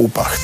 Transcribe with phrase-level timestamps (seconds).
[0.00, 0.40] Obacht.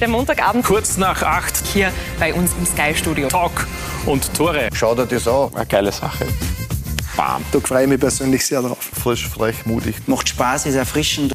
[0.00, 1.62] Der Montagabend Kurz nach acht.
[1.74, 3.28] hier bei uns im Sky-Studio.
[3.28, 3.66] Talk
[4.06, 4.70] und Tore.
[4.72, 5.50] Schau dir das an.
[5.54, 6.24] Eine geile Sache.
[7.14, 7.44] Bam.
[7.52, 8.78] Da freue ich mich persönlich sehr drauf.
[8.80, 9.96] Frisch, frech, mutig.
[10.06, 11.34] Macht Spaß, ist erfrischend.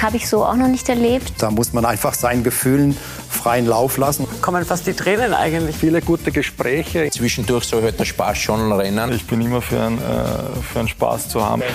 [0.00, 1.32] Habe ich so auch noch nicht erlebt.
[1.38, 2.96] Da muss man einfach seinen Gefühlen
[3.28, 4.26] freien Lauf lassen.
[4.40, 5.76] kommen fast die Tränen eigentlich.
[5.76, 7.10] Viele gute Gespräche.
[7.10, 9.12] Zwischendurch soll halt der Spaß schon rennen.
[9.12, 11.62] Ich bin immer für einen, äh, für einen Spaß zu haben.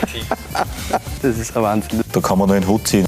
[1.22, 2.02] Das ist ein Wahnsinn.
[2.12, 3.06] Da kann man nur den Hut ziehen.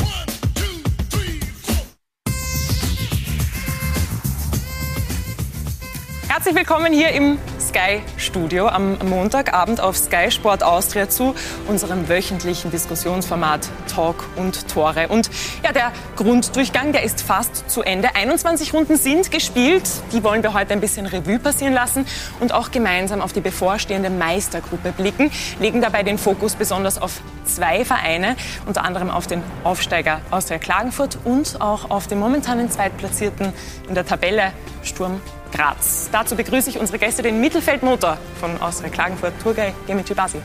[6.46, 11.34] Herzlich willkommen hier im Sky Studio am Montagabend auf Sky Sport Austria zu
[11.68, 15.08] unserem wöchentlichen Diskussionsformat Talk und Tore.
[15.08, 15.32] Und
[15.64, 18.14] ja, der Grunddurchgang, der ist fast zu Ende.
[18.14, 19.90] 21 Runden sind gespielt.
[20.12, 22.06] Die wollen wir heute ein bisschen Revue passieren lassen
[22.40, 25.32] und auch gemeinsam auf die bevorstehende Meistergruppe blicken.
[25.60, 28.36] Legen dabei den Fokus besonders auf zwei Vereine,
[28.68, 33.52] unter anderem auf den Aufsteiger Austria Klagenfurt und auch auf den momentanen Zweitplatzierten
[33.90, 34.52] in der Tabelle
[34.84, 35.20] Sturm
[35.56, 36.10] Graz.
[36.12, 40.42] Dazu begrüße ich unsere Gäste, den Mittelfeldmotor von Austria Klagenfurt, Turgay Gemici Basi.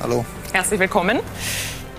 [0.00, 0.24] Hallo.
[0.52, 1.20] Herzlich willkommen.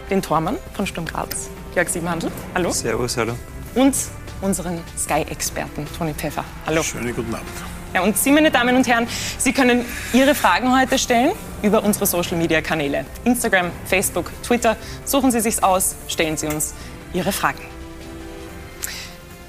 [0.10, 2.32] Den Tormann von Sturm Graz, Jörg Siebenhandel.
[2.54, 2.72] Hallo.
[2.72, 3.36] Servus, hallo.
[3.74, 3.96] Und
[4.42, 6.44] unseren Sky-Experten, Toni Pfeffer.
[6.66, 6.84] Hallo.
[6.84, 7.48] Schönen guten Abend.
[7.94, 11.32] Ja, und Sie, meine Damen und Herren, Sie können Ihre Fragen heute stellen
[11.64, 13.06] über unsere Social-Media-Kanäle.
[13.24, 14.76] Instagram, Facebook, Twitter.
[15.06, 16.74] Suchen Sie sich's aus, stellen Sie uns
[17.14, 17.64] Ihre Fragen.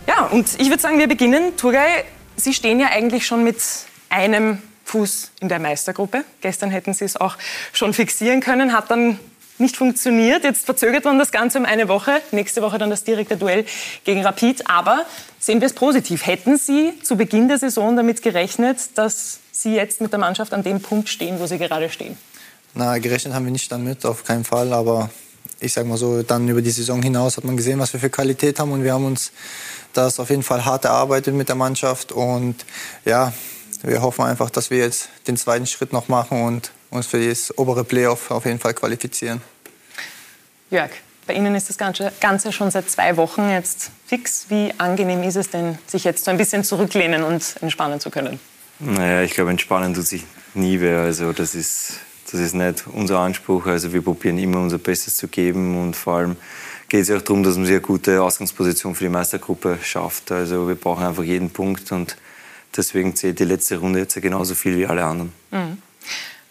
[0.06, 1.56] Ja, und ich würde sagen, wir beginnen.
[1.56, 2.04] Turgay,
[2.36, 3.56] Sie stehen ja eigentlich schon mit
[4.08, 6.24] einem Fuß in der Meistergruppe.
[6.40, 7.36] Gestern hätten Sie es auch
[7.72, 9.18] schon fixieren können, hat dann
[9.58, 10.44] nicht funktioniert.
[10.44, 12.20] Jetzt verzögert man das Ganze um eine Woche.
[12.30, 13.64] Nächste Woche dann das direkte Duell
[14.04, 14.68] gegen Rapid.
[14.68, 15.04] Aber
[15.38, 16.26] sehen wir es positiv.
[16.26, 20.62] Hätten Sie zu Beginn der Saison damit gerechnet, dass Sie jetzt mit der Mannschaft an
[20.62, 22.16] dem Punkt stehen, wo Sie gerade stehen?
[22.74, 24.72] Na, gerechnet haben wir nicht damit, auf keinen Fall.
[24.74, 25.10] Aber
[25.58, 28.10] ich sag mal so, dann über die Saison hinaus hat man gesehen, was wir für
[28.10, 28.72] Qualität haben.
[28.72, 29.32] Und wir haben uns
[29.96, 32.12] das auf jeden Fall hart erarbeitet mit der Mannschaft.
[32.12, 32.64] Und
[33.04, 33.32] ja,
[33.82, 37.56] wir hoffen einfach, dass wir jetzt den zweiten Schritt noch machen und uns für das
[37.58, 39.42] obere Playoff auf jeden Fall qualifizieren.
[40.70, 40.90] Jörg,
[41.26, 44.46] bei Ihnen ist das Ganze Ganze schon seit zwei Wochen jetzt fix.
[44.48, 48.38] Wie angenehm ist es denn, sich jetzt so ein bisschen zurücklehnen und entspannen zu können?
[48.78, 50.24] Naja, ich glaube, entspannen tut sich
[50.54, 51.00] nie wer.
[51.00, 51.94] Also das ist,
[52.30, 53.66] das ist nicht unser Anspruch.
[53.66, 56.36] Also wir probieren immer unser Bestes zu geben und vor allem
[56.88, 60.30] geht es ja auch darum, dass man sich eine gute Ausgangsposition für die Meistergruppe schafft.
[60.32, 62.16] Also wir brauchen einfach jeden Punkt und
[62.76, 65.32] deswegen zählt die letzte Runde jetzt genauso viel wie alle anderen.
[65.50, 65.78] Mhm.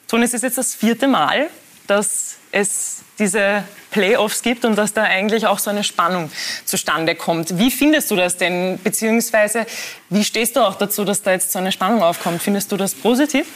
[0.07, 1.49] Toni, es ist jetzt das vierte Mal,
[1.87, 6.29] dass es diese Playoffs gibt und dass da eigentlich auch so eine Spannung
[6.65, 7.57] zustande kommt.
[7.57, 8.79] Wie findest du das denn?
[8.83, 9.65] Beziehungsweise,
[10.09, 12.41] wie stehst du auch dazu, dass da jetzt so eine Spannung aufkommt?
[12.41, 13.47] Findest du das positiv?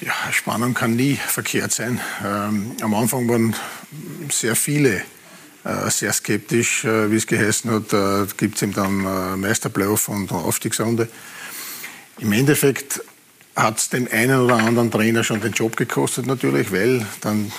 [0.00, 2.00] Ja, Spannung kann nie verkehrt sein.
[2.24, 3.54] Ähm, am Anfang waren
[4.30, 5.02] sehr viele
[5.90, 7.92] sehr skeptisch, äh, wie es geheißen hat.
[7.92, 11.08] Äh, Gibt es ihm dann äh, Meisterplayoff und Aufstiegsrunde.
[12.18, 13.02] Im Endeffekt
[13.56, 17.52] hat es dem einen oder anderen Trainer schon den Job gekostet natürlich, weil dann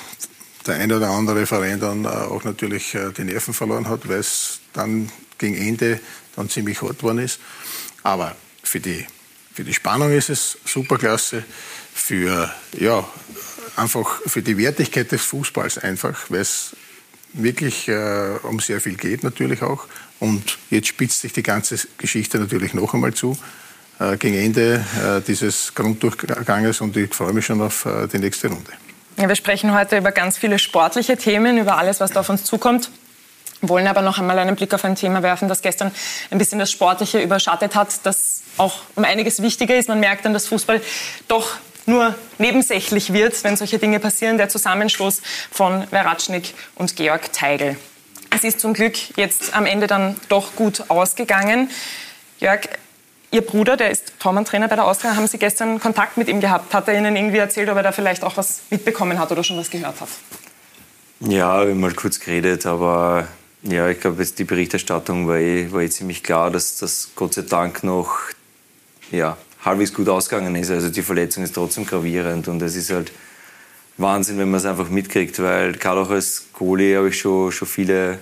[0.67, 4.19] der eine oder andere Verein dann äh, auch natürlich äh, die Nerven verloren hat, weil
[4.19, 5.99] es dann gegen Ende
[6.35, 7.39] dann ziemlich hart worden ist.
[8.03, 9.05] Aber für die,
[9.53, 11.43] für die Spannung ist es superklasse.
[11.93, 13.07] Für, ja,
[13.77, 16.75] einfach für die Wertigkeit des Fußballs einfach, weil es
[17.35, 19.87] wirklich äh, um sehr viel geht natürlich auch.
[20.19, 23.37] Und jetzt spitzt sich die ganze Geschichte natürlich noch einmal zu
[23.99, 28.47] äh, gegen Ende äh, dieses Grunddurchganges und ich freue mich schon auf äh, die nächste
[28.47, 28.71] Runde.
[29.17, 32.43] Ja, wir sprechen heute über ganz viele sportliche Themen, über alles, was da auf uns
[32.43, 32.89] zukommt.
[33.61, 35.91] Wollen aber noch einmal einen Blick auf ein Thema werfen, das gestern
[36.29, 39.87] ein bisschen das Sportliche überschattet hat, das auch um einiges wichtiger ist.
[39.87, 40.81] Man merkt dann, dass Fußball
[41.27, 44.37] doch nur nebensächlich wird, wenn solche Dinge passieren.
[44.37, 47.77] Der Zusammenstoß von Veratschnik und Georg Teigl.
[48.29, 51.69] Es ist zum Glück jetzt am Ende dann doch gut ausgegangen.
[52.39, 52.67] Jörg,
[53.31, 56.73] Ihr Bruder, der ist Tormann-Trainer bei der Austria, haben Sie gestern Kontakt mit ihm gehabt?
[56.73, 59.57] Hat er Ihnen irgendwie erzählt, ob er da vielleicht auch was mitbekommen hat oder schon
[59.57, 60.07] was gehört hat?
[61.19, 63.27] Ja, wir haben mal kurz geredet, aber
[63.63, 67.41] ja, ich glaube, die Berichterstattung war eh, war eh ziemlich klar, dass das Gott sei
[67.41, 68.19] Dank noch
[69.11, 70.69] ja, halbwegs gut ausgegangen ist.
[70.69, 73.11] Also die Verletzung ist trotzdem gravierend und es ist halt
[73.97, 77.67] Wahnsinn, wenn man es einfach mitkriegt, weil gerade auch als Goalie habe ich schon, schon
[77.67, 78.19] viele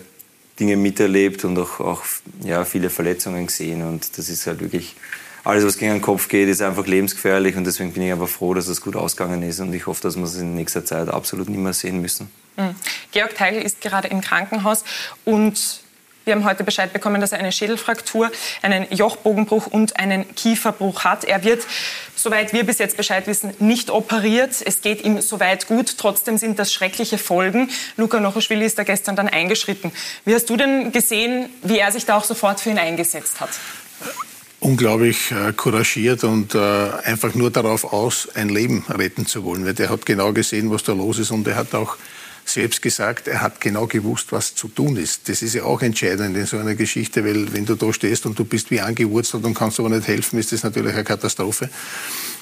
[0.60, 2.04] Dinge miterlebt und auch, auch
[2.44, 4.96] ja, viele Verletzungen gesehen und das ist halt wirklich
[5.44, 8.54] alles, was gegen den Kopf geht, ist einfach lebensgefährlich und deswegen bin ich einfach froh,
[8.54, 11.50] dass es gut ausgegangen ist und ich hoffe, dass wir es in nächster Zeit absolut
[11.50, 12.30] nicht mehr sehen müssen.
[12.56, 12.76] Mhm.
[13.12, 14.86] Georg Teigl ist gerade im Krankenhaus
[15.26, 15.82] und
[16.26, 18.32] wir haben heute Bescheid bekommen, dass er eine Schädelfraktur,
[18.62, 21.24] einen Jochbogenbruch und einen Kieferbruch hat.
[21.24, 21.66] Er wird
[22.16, 24.56] soweit wir bis jetzt Bescheid wissen, nicht operiert.
[24.66, 25.98] Es geht ihm soweit gut.
[25.98, 27.70] Trotzdem sind das schreckliche Folgen.
[27.98, 29.92] Luka Nochoschwili ist da gestern dann eingeschritten.
[30.26, 33.50] Wie hast du denn gesehen, wie er sich da auch sofort für ihn eingesetzt hat?
[34.60, 36.60] unglaublich äh, couragiert und äh,
[37.04, 39.66] einfach nur darauf aus, ein Leben retten zu wollen.
[39.66, 41.98] Weil der hat genau gesehen, was da los ist und er hat auch
[42.46, 45.30] selbst gesagt, er hat genau gewusst, was zu tun ist.
[45.30, 48.38] Das ist ja auch entscheidend in so einer Geschichte, weil wenn du da stehst und
[48.38, 51.70] du bist wie angewurzelt und kannst aber nicht helfen, ist das natürlich eine Katastrophe.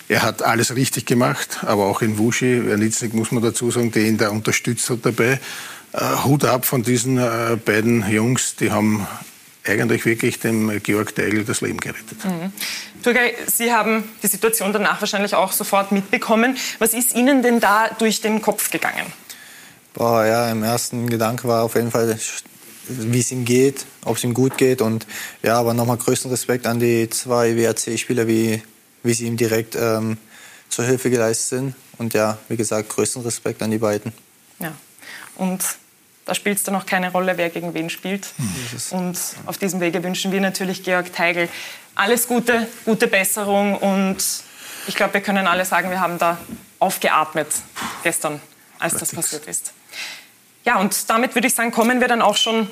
[0.07, 4.03] Er hat alles richtig gemacht, aber auch in Wuschi, Wernitznik muss man dazu sagen, der
[4.03, 5.39] ihn da unterstützt hat dabei.
[5.94, 9.07] Äh, Hut ab von diesen äh, beiden Jungs, die haben
[9.65, 12.24] eigentlich wirklich dem Georg Teigl das Leben gerettet.
[12.25, 12.51] Mhm.
[13.03, 16.57] Turgay, Sie haben die Situation danach wahrscheinlich auch sofort mitbekommen.
[16.80, 19.06] Was ist Ihnen denn da durch den Kopf gegangen?
[19.94, 22.18] Boah, ja, im ersten Gedanke war auf jeden Fall,
[22.88, 24.82] wie es ihm geht, ob es ihm gut geht.
[24.82, 25.06] Und
[25.44, 28.62] ja, aber nochmal größten Respekt an die zwei WRC-Spieler, wie,
[29.04, 30.18] wie sie ihm direkt ähm,
[30.70, 31.76] zur Hilfe geleistet sind.
[31.98, 34.14] Und ja, wie gesagt, größten Respekt an die beiden.
[34.60, 34.74] Ja.
[35.36, 35.64] Und
[36.26, 38.30] da spielt es dann auch keine Rolle, wer gegen wen spielt.
[38.38, 38.98] Mhm.
[38.98, 41.50] Und auf diesem Wege wünschen wir natürlich Georg Teigl
[41.96, 43.78] alles Gute, gute Besserung.
[43.78, 44.24] Und
[44.88, 46.38] ich glaube, wir können alle sagen, wir haben da
[46.80, 47.48] aufgeatmet
[48.04, 48.42] gestern,
[48.80, 49.74] als das passiert ist.
[50.63, 52.68] Ja, und damit würde ich sagen, kommen wir dann auch schon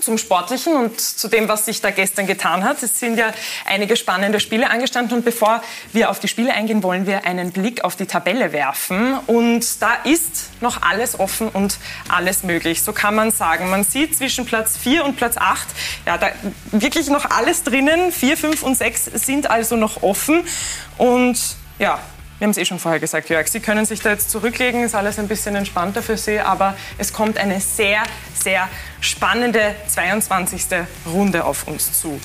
[0.00, 2.82] zum Sportlichen und zu dem, was sich da gestern getan hat.
[2.82, 3.32] Es sind ja
[3.66, 5.62] einige spannende Spiele angestanden und bevor
[5.92, 9.14] wir auf die Spiele eingehen, wollen wir einen Blick auf die Tabelle werfen.
[9.26, 11.78] Und da ist noch alles offen und
[12.08, 12.82] alles möglich.
[12.82, 13.70] So kann man sagen.
[13.70, 15.68] Man sieht zwischen Platz 4 und Platz 8,
[16.06, 16.30] ja, da
[16.72, 18.12] wirklich noch alles drinnen.
[18.12, 20.44] 4, 5 und 6 sind also noch offen.
[20.98, 21.38] Und
[21.78, 22.00] ja,
[22.40, 24.94] wir haben es eh schon vorher gesagt, Jörg, Sie können sich da jetzt zurücklegen, ist
[24.94, 28.02] alles ein bisschen entspannter für Sie, aber es kommt eine sehr,
[28.34, 28.66] sehr
[29.02, 30.62] spannende 22.
[31.04, 32.18] Runde auf uns zu.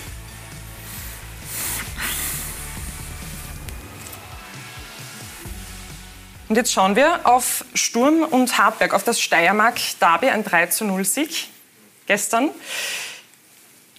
[6.47, 11.49] Und jetzt schauen wir auf Sturm und Hartberg, auf das Steiermark-Derby, ein 3 0 Sieg
[12.07, 12.51] gestern.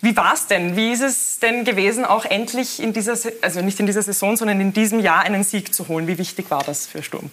[0.06, 0.76] Wie war es denn?
[0.76, 4.60] Wie ist es denn gewesen, auch endlich in dieser, also nicht in dieser Saison, sondern
[4.60, 6.06] in diesem Jahr einen Sieg zu holen?
[6.06, 7.28] Wie wichtig war das für Sturm?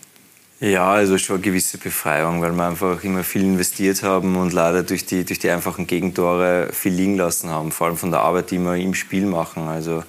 [0.60, 4.82] Ja, also schon eine gewisse Befreiung, weil wir einfach immer viel investiert haben und leider
[4.82, 8.50] durch die, durch die einfachen Gegentore viel liegen lassen haben, vor allem von der Arbeit,
[8.50, 9.68] die wir im Spiel machen.
[9.68, 10.04] Also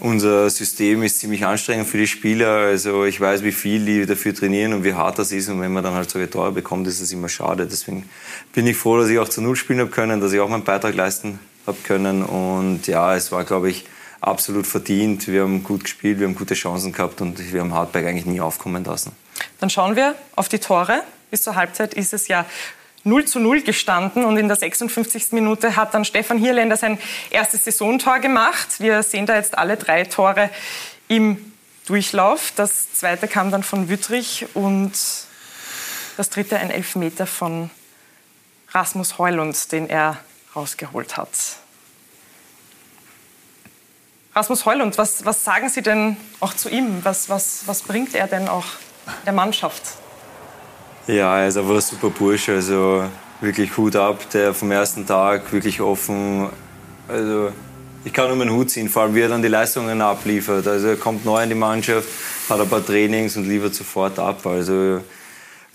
[0.00, 2.48] unser System ist ziemlich anstrengend für die Spieler.
[2.48, 5.48] Also ich weiß, wie viel die dafür trainieren und wie hart das ist.
[5.48, 7.64] Und wenn man dann halt solche Tore bekommt, ist es immer schade.
[7.64, 8.08] Deswegen
[8.52, 10.64] bin ich froh, dass ich auch zu Null spielen habe können, dass ich auch meinen
[10.64, 12.22] Beitrag leisten habe können.
[12.22, 13.84] Und ja, es war, glaube ich,
[14.20, 15.26] absolut verdient.
[15.28, 18.40] Wir haben gut gespielt, wir haben gute Chancen gehabt und wir haben Hartberg eigentlich nie
[18.40, 19.12] aufkommen lassen.
[19.60, 21.02] Dann schauen wir auf die Tore.
[21.30, 22.46] Bis zur Halbzeit ist es ja
[23.04, 25.32] 0 zu 0 gestanden und in der 56.
[25.32, 26.98] Minute hat dann Stefan Hierländer sein
[27.30, 28.80] erstes Saisontor gemacht.
[28.80, 30.50] Wir sehen da jetzt alle drei Tore
[31.06, 31.52] im
[31.86, 32.52] Durchlauf.
[32.56, 34.92] Das zweite kam dann von Wüttrich und
[36.16, 37.70] das dritte ein Elfmeter von
[38.70, 40.18] Rasmus Heulund, den er
[40.56, 41.30] rausgeholt hat.
[44.34, 47.04] Rasmus Heulund, was, was sagen Sie denn auch zu ihm?
[47.04, 48.66] Was, was, was bringt er denn auch
[49.24, 49.82] der Mannschaft?
[51.06, 52.54] Ja, er ist einfach ein super Bursche.
[52.54, 53.08] Also
[53.40, 56.50] wirklich Hut ab, der vom ersten Tag wirklich offen.
[57.08, 57.52] Also
[58.04, 60.66] ich kann nur meinen Hut ziehen, vor allem wie er dann die Leistungen abliefert.
[60.66, 62.08] Also er kommt neu in die Mannschaft,
[62.48, 64.44] hat ein paar Trainings und liefert sofort ab.
[64.44, 65.00] Also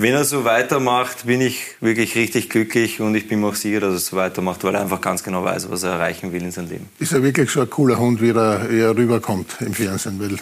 [0.01, 3.79] wenn er so weitermacht, bin ich wirklich richtig glücklich und ich bin mir auch sicher,
[3.79, 6.51] dass er so weitermacht, weil er einfach ganz genau weiß, was er erreichen will in
[6.51, 6.89] seinem Leben.
[6.99, 10.19] Ist er wirklich so ein cooler Hund, wie er, wie er rüberkommt im Fernsehen?
[10.19, 10.37] Weil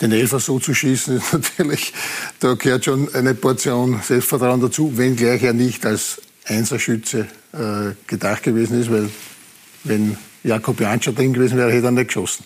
[0.00, 1.92] den Elfer so zu schießen, ist natürlich,
[2.40, 8.80] da gehört schon eine Portion Selbstvertrauen dazu, wenngleich er nicht als Einserschütze äh, gedacht gewesen
[8.80, 9.08] ist, weil
[9.84, 12.44] wenn Jakob Janscher drin gewesen wäre, hätte er nicht geschossen.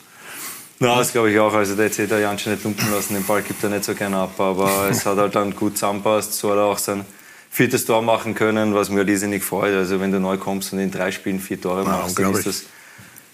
[0.80, 1.52] Na, das glaube ich auch.
[1.52, 3.14] Also der hätte der Janscher nicht lumpen lassen.
[3.14, 4.38] Den Ball gibt er nicht so gerne ab.
[4.38, 6.34] Aber es hat halt dann gut zusammenpasst.
[6.34, 7.04] So hat er auch sein
[7.50, 9.74] viertes Tor machen können, was mir riesig freut.
[9.74, 12.46] Also wenn du neu kommst und in drei Spielen vier Tore machst, ja, dann ist
[12.46, 12.64] das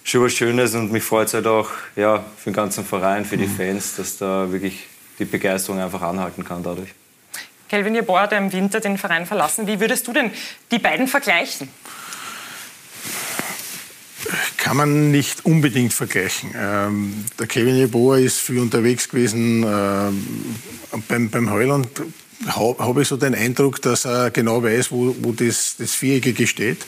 [0.04, 0.74] schon was Schönes.
[0.74, 3.56] Und mich freut es halt auch ja, für den ganzen Verein, für die mhm.
[3.56, 4.86] Fans, dass da wirklich
[5.18, 6.90] die Begeisterung einfach anhalten kann dadurch.
[7.68, 9.66] Kelvin Jeboa hat im Winter den Verein verlassen.
[9.66, 10.30] Wie würdest du denn
[10.70, 11.68] die beiden vergleichen?
[14.64, 16.54] Kann man nicht unbedingt vergleichen.
[16.56, 19.62] Ähm, der Kevin Jeboa ist viel unterwegs gewesen.
[19.62, 20.26] Ähm,
[21.06, 21.88] beim, beim Heuland
[22.46, 26.46] habe hab ich so den Eindruck, dass er genau weiß, wo, wo das, das Viereckige
[26.46, 26.78] steht.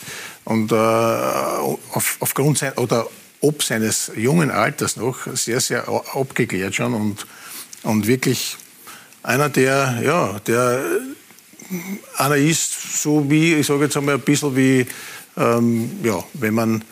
[0.43, 3.05] Und äh, auf, aufgrund sein, oder
[3.41, 7.27] ob seines jungen Alters noch sehr, sehr abgeklärt schon und,
[7.83, 8.57] und wirklich
[9.21, 10.83] einer, der, ja, der
[12.17, 14.87] einer ist, so wie, ich sage jetzt einmal ein bisschen wie,
[15.37, 16.83] ähm, ja, wenn man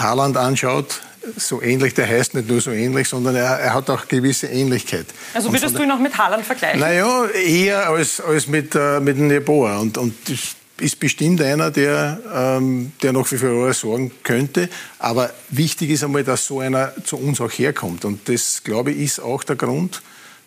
[0.00, 1.00] Haaland anschaut,
[1.36, 5.06] so ähnlich, der heißt nicht nur so ähnlich, sondern er, er hat auch gewisse Ähnlichkeit.
[5.34, 6.80] Also würdest du ihn noch mit Haaland vergleichen?
[6.80, 9.78] Naja, eher als, als mit, äh, mit dem Jeboa.
[9.78, 14.68] Und, und das ist bestimmt einer, der, ähm, der noch für Furore sorgen könnte.
[14.98, 18.04] Aber wichtig ist einmal, dass so einer zu uns auch herkommt.
[18.04, 20.02] Und das, glaube ich, ist auch der Grund,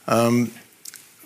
[0.08, 0.51] ähm,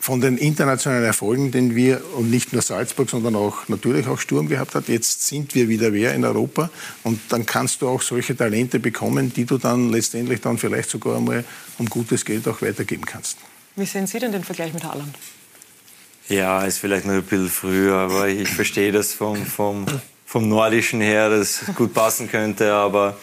[0.06, 4.48] von den internationalen Erfolgen, den wir und nicht nur Salzburg, sondern auch natürlich auch Sturm
[4.48, 4.88] gehabt hat.
[4.88, 6.70] Jetzt sind wir wieder wer in Europa
[7.02, 11.18] und dann kannst du auch solche Talente bekommen, die du dann letztendlich dann vielleicht sogar
[11.18, 11.44] einmal
[11.80, 13.40] um gutes Geld auch weitergeben kannst.
[13.76, 15.16] Wie sehen Sie denn den Vergleich mit Haaland?
[16.30, 19.88] Ja, ist vielleicht noch ein bisschen früher, aber ich verstehe das vom, vom,
[20.28, 23.18] vom Nordischen her, dass es gut passen könnte, aber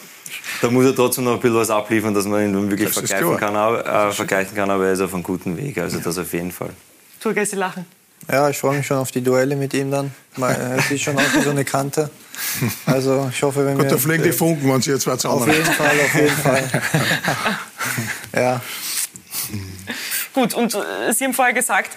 [0.60, 3.54] da muss er trotzdem noch ein bisschen was abliefern, dass man ihn wirklich vergleichen kann,
[3.54, 6.70] äh, vergleichen kann, aber er ist auf einem guten Weg, also das auf jeden Fall.
[7.20, 7.86] Turgay, Sie lachen.
[8.30, 10.12] Ja, ich freue mich schon auf die Duelle mit ihm dann.
[10.76, 12.10] Es sieht schon aus wie so eine Kante.
[12.86, 13.90] Also ich hoffe, wenn Gut, wir...
[13.90, 16.82] da fliegen die Funken, wenn Sie jetzt zusammen Auf jeden Fall, auf jeden Fall.
[18.34, 18.60] ja.
[20.32, 21.90] Gut, und äh, Sie haben vorher gesagt,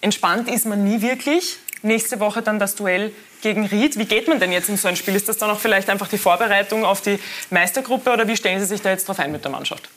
[0.00, 1.58] entspannt ist man nie wirklich.
[1.82, 3.98] Nächste Woche dann das Duell gegen Ried.
[3.98, 5.14] Wie geht man denn jetzt in so ein Spiel?
[5.14, 7.18] Ist das dann auch vielleicht einfach die Vorbereitung auf die
[7.50, 9.88] Meistergruppe oder wie stellen Sie sich da jetzt drauf ein mit der Mannschaft?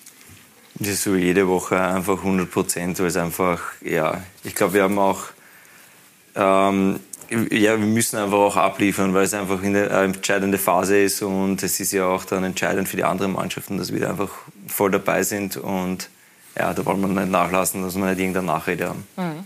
[0.76, 4.84] Das ist so jede Woche einfach 100 Prozent, weil es einfach, ja, ich glaube, wir
[4.84, 5.22] haben auch,
[6.36, 7.00] ähm,
[7.30, 11.80] ja, wir müssen einfach auch abliefern, weil es einfach eine entscheidende Phase ist und es
[11.80, 14.32] ist ja auch dann entscheidend für die anderen Mannschaften, dass wir da einfach
[14.68, 16.10] voll dabei sind und
[16.58, 19.08] ja, da wollen wir nicht nachlassen, dass wir nicht irgendeine Nachrede haben.
[19.16, 19.46] Mhm.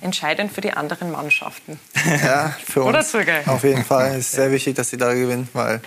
[0.00, 1.78] Entscheidend für die anderen Mannschaften.
[2.04, 2.88] Ja, für uns.
[2.88, 3.46] Oder Zürgei?
[3.46, 4.10] Auf jeden Fall.
[4.12, 5.80] Es ist sehr wichtig, dass sie da gewinnen, weil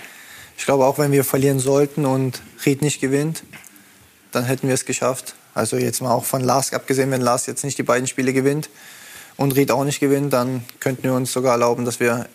[0.58, 3.44] ich glaube, auch wenn wir verlieren sollten und Ried nicht gewinnt,
[4.32, 5.36] dann hätten wir es geschafft.
[5.54, 8.70] Also jetzt mal auch von Lars abgesehen, wenn Lars jetzt nicht die beiden Spiele gewinnt
[9.38, 12.28] und Ried auch nicht gewinnt, dann könnten wir uns sogar erlauben, dass wir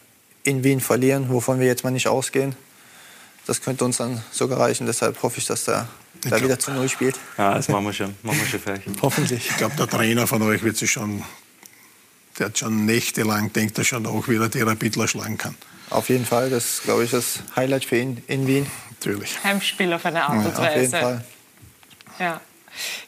[0.43, 2.55] in Wien verlieren, wovon wir jetzt mal nicht ausgehen.
[3.47, 4.87] Das könnte uns dann sogar reichen.
[4.87, 5.89] Deshalb hoffe ich, dass der
[6.29, 7.19] da wieder zu Null spielt.
[7.39, 8.17] Ja, das machen wir schon.
[8.23, 8.83] Machen wir schon vielleicht.
[9.03, 9.51] Hoffentlich.
[9.51, 11.23] Ich glaube, der Trainer von euch wird sich schon,
[12.39, 15.55] der hat schon nächtelang, denkt er schon auch, wie er die Rapidler schlagen kann.
[15.91, 16.51] Auf jeden Fall.
[16.51, 18.67] Das ist, glaube ich, das Highlight für ihn in Wien.
[18.91, 19.43] Natürlich.
[19.43, 20.61] Heimspiel auf eine Art und Weise.
[20.61, 21.25] Auf jeden Fall.
[22.19, 22.41] Ja.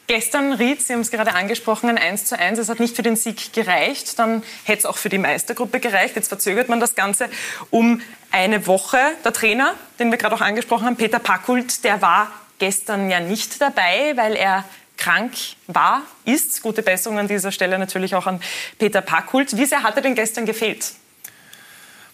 [0.06, 2.58] Gestern Ried, Sie haben es gerade angesprochen, ein 1 zu 1.
[2.58, 4.18] Es hat nicht für den Sieg gereicht.
[4.18, 6.16] Dann hätte es auch für die Meistergruppe gereicht.
[6.16, 7.28] Jetzt verzögert man das Ganze
[7.70, 8.00] um
[8.30, 8.98] eine Woche.
[9.24, 12.30] Der Trainer, den wir gerade auch angesprochen haben, Peter Packult, der war
[12.62, 14.64] gestern ja nicht dabei, weil er
[14.96, 15.32] krank
[15.66, 16.62] war, ist.
[16.62, 18.40] Gute Besserung an dieser Stelle natürlich auch an
[18.78, 19.56] Peter Packult.
[19.56, 20.92] Wie sehr hat er denn gestern gefehlt?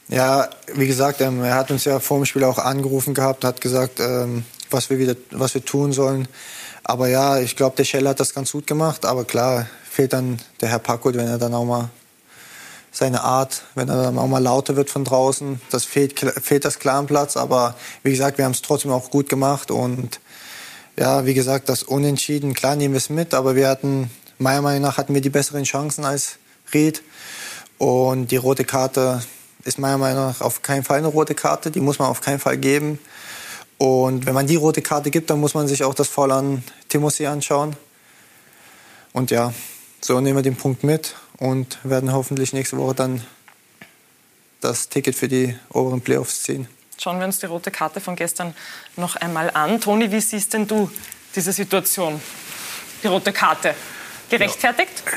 [0.09, 3.61] Ja, wie gesagt, ähm, er hat uns ja vor dem Spiel auch angerufen gehabt, hat
[3.61, 6.29] gesagt, ähm, was wir wieder, was wir tun sollen.
[6.83, 9.05] Aber ja, ich glaube, der Scheller hat das ganz gut gemacht.
[9.05, 11.91] Aber klar, fehlt dann der Herr Packult, wenn er dann auch mal
[12.91, 15.61] seine Art, wenn er dann auch mal lauter wird von draußen.
[15.71, 17.37] Das fehlt, fehlt das klar Platz.
[17.37, 19.71] Aber wie gesagt, wir haben es trotzdem auch gut gemacht.
[19.71, 20.21] Und
[20.99, 23.33] ja, wie gesagt, das Unentschieden, klar nehmen wir es mit.
[23.33, 26.39] Aber wir hatten, meiner Meinung nach, hatten wir die besseren Chancen als
[26.75, 27.03] Ried.
[27.79, 29.23] Und die rote Karte
[29.65, 31.71] ist meiner Meinung nach auf keinen Fall eine rote Karte.
[31.71, 32.99] Die muss man auf keinen Fall geben.
[33.79, 36.65] Und wenn man die rote Karte gibt, dann muss man sich auch das Foul an
[36.89, 37.77] Timothy anschauen.
[39.13, 39.55] Und ja,
[40.01, 43.23] so nehmen wir den Punkt mit und werden hoffentlich nächste Woche dann
[44.61, 46.67] das Ticket für die oberen Playoffs ziehen.
[47.01, 48.55] Schauen wir uns die rote Karte von gestern
[48.97, 49.81] noch einmal an.
[49.81, 50.91] Toni, wie siehst denn du
[51.35, 52.21] diese Situation?
[53.03, 53.75] Die rote Karte.
[54.29, 55.05] Gerechtfertigt?
[55.07, 55.13] Ja,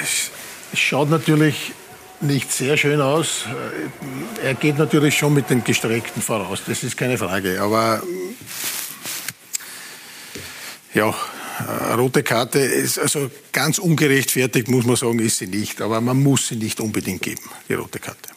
[0.74, 1.74] es schaut natürlich
[2.20, 3.46] nicht sehr schön aus.
[4.44, 7.60] Er geht natürlich schon mit den Gestreckten voraus, das ist keine Frage.
[7.60, 8.04] Aber
[10.94, 11.16] ja,
[11.98, 15.82] rote Karte ist also ganz ungerechtfertigt, muss man sagen, ist sie nicht.
[15.82, 18.30] Aber man muss sie nicht unbedingt geben, die rote Karte.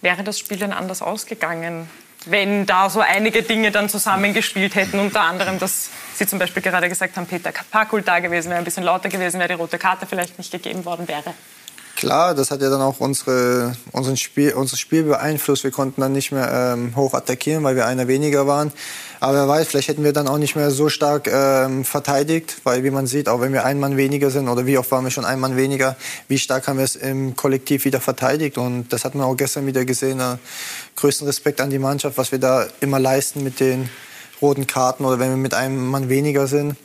[0.00, 1.88] Wäre das Spiel denn anders ausgegangen,
[2.26, 6.88] wenn da so einige Dinge dann zusammengespielt hätten, unter anderem, dass Sie zum Beispiel gerade
[6.88, 10.06] gesagt haben, Peter Pakul da gewesen wäre, ein bisschen lauter gewesen wäre, die rote Karte
[10.06, 11.34] vielleicht nicht gegeben worden wäre?
[11.98, 15.64] Klar, das hat ja dann auch unsere, unseren Spiel, unser Spiel beeinflusst.
[15.64, 18.72] Wir konnten dann nicht mehr ähm, hoch attackieren, weil wir einer weniger waren.
[19.18, 22.84] Aber wer weiß, vielleicht hätten wir dann auch nicht mehr so stark ähm, verteidigt, weil
[22.84, 25.10] wie man sieht, auch wenn wir ein Mann weniger sind oder wie oft waren wir
[25.10, 25.96] schon ein Mann weniger,
[26.28, 28.58] wie stark haben wir es im Kollektiv wieder verteidigt.
[28.58, 30.20] Und das hat man auch gestern wieder gesehen.
[30.20, 30.36] Äh,
[30.94, 33.90] größten Respekt an die Mannschaft, was wir da immer leisten mit den
[34.40, 36.76] roten Karten oder wenn wir mit einem Mann weniger sind.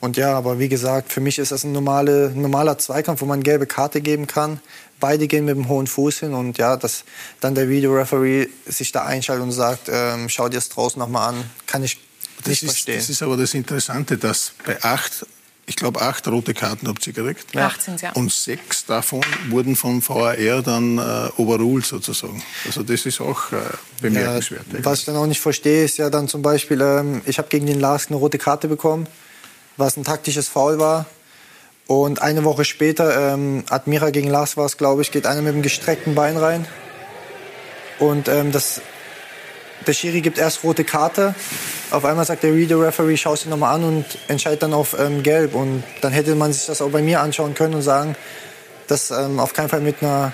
[0.00, 3.42] Und ja, aber wie gesagt, für mich ist das ein normale, normaler Zweikampf, wo man
[3.42, 4.60] gelbe Karte geben kann.
[5.00, 7.04] Beide gehen mit dem hohen Fuß hin und ja, dass
[7.40, 11.50] dann der Videoreferee sich da einschaltet und sagt, ähm, schau dir das draußen nochmal an,
[11.66, 11.98] kann ich
[12.46, 12.96] nicht das ist, verstehen.
[12.98, 15.26] Das ist aber das Interessante, dass bei acht
[15.66, 17.54] ich glaube, acht rote Karten habt ihr gekriegt.
[17.54, 17.66] Ja.
[17.66, 18.12] Acht sind's, ja.
[18.12, 22.42] Und sechs davon wurden von VAR dann äh, overruled sozusagen.
[22.66, 23.56] Also das ist auch äh,
[24.00, 24.66] bemerkenswert.
[24.72, 27.48] Ja, was ich dann auch nicht verstehe, ist ja dann zum Beispiel, ähm, ich habe
[27.48, 29.06] gegen den Lars eine rote Karte bekommen,
[29.76, 31.06] was ein taktisches Foul war.
[31.86, 35.54] Und eine Woche später, ähm, Admira gegen Lars war es, glaube ich, geht einer mit
[35.54, 36.66] dem gestreckten Bein rein.
[37.98, 38.80] Und ähm, das
[39.86, 41.34] der Schiri gibt erst rote Karte.
[41.90, 45.22] Auf einmal sagt der Reader Referee, schau sie nochmal an und entscheidet dann auf ähm,
[45.22, 45.54] Gelb.
[45.54, 48.16] Und dann hätte man sich das auch bei mir anschauen können und sagen,
[48.86, 50.32] dass ähm, auf keinen Fall mit einer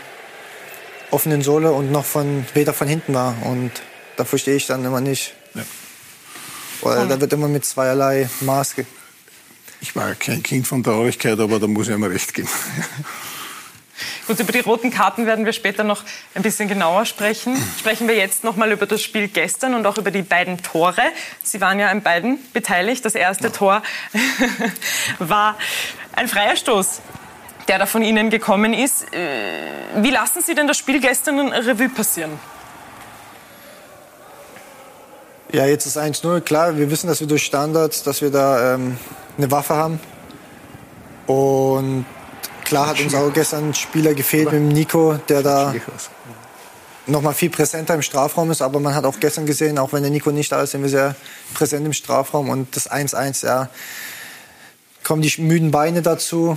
[1.11, 3.35] offenen Sohle und noch von weder von hinten war.
[3.45, 3.73] Und
[4.17, 5.35] da verstehe ich dann immer nicht.
[5.55, 5.63] Ja.
[6.83, 8.77] Weil da wird immer mit zweierlei Maß.
[9.81, 12.49] Ich war kein Kind von Traurigkeit, aber da muss ich einmal recht geben.
[14.27, 17.57] Gut, über die roten Karten werden wir später noch ein bisschen genauer sprechen.
[17.79, 21.03] Sprechen wir jetzt noch mal über das Spiel gestern und auch über die beiden Tore.
[21.43, 23.05] Sie waren ja an beiden beteiligt.
[23.05, 23.51] Das erste ja.
[23.51, 23.83] Tor
[25.19, 25.59] war
[26.13, 27.01] ein freier Stoß,
[27.69, 29.13] der da von Ihnen gekommen ist.
[29.13, 29.23] Äh,
[29.97, 32.39] wie lassen Sie denn das Spiel gestern in Revue passieren?
[35.53, 36.41] Ja, jetzt ist 1-0.
[36.43, 38.97] Klar, wir wissen, dass wir durch Standards, dass wir da ähm,
[39.37, 40.01] eine Waffe haben.
[41.27, 42.05] Und
[42.71, 45.75] Klar hat uns auch gestern ein Spieler gefehlt mit dem Nico, der da
[47.09, 48.63] noch mal viel präsenter im Strafraum ist.
[48.63, 50.89] Aber man hat auch gestern gesehen, auch wenn der Nico nicht da ist, sind wir
[50.89, 51.17] sehr
[51.53, 52.49] präsent im Strafraum.
[52.49, 53.69] Und das 1-1, ja,
[55.03, 56.57] kommen die müden Beine dazu.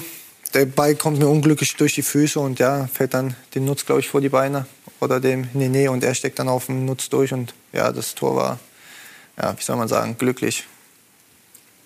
[0.53, 4.01] Der Ball kommt mir unglücklich durch die Füße und ja, fällt dann dem Nutz, glaube
[4.01, 4.67] ich, vor die Beine.
[4.99, 7.33] Oder dem Nene und er steckt dann auf dem Nutz durch.
[7.33, 8.59] Und ja, das Tor war,
[9.41, 10.67] ja, wie soll man sagen, glücklich.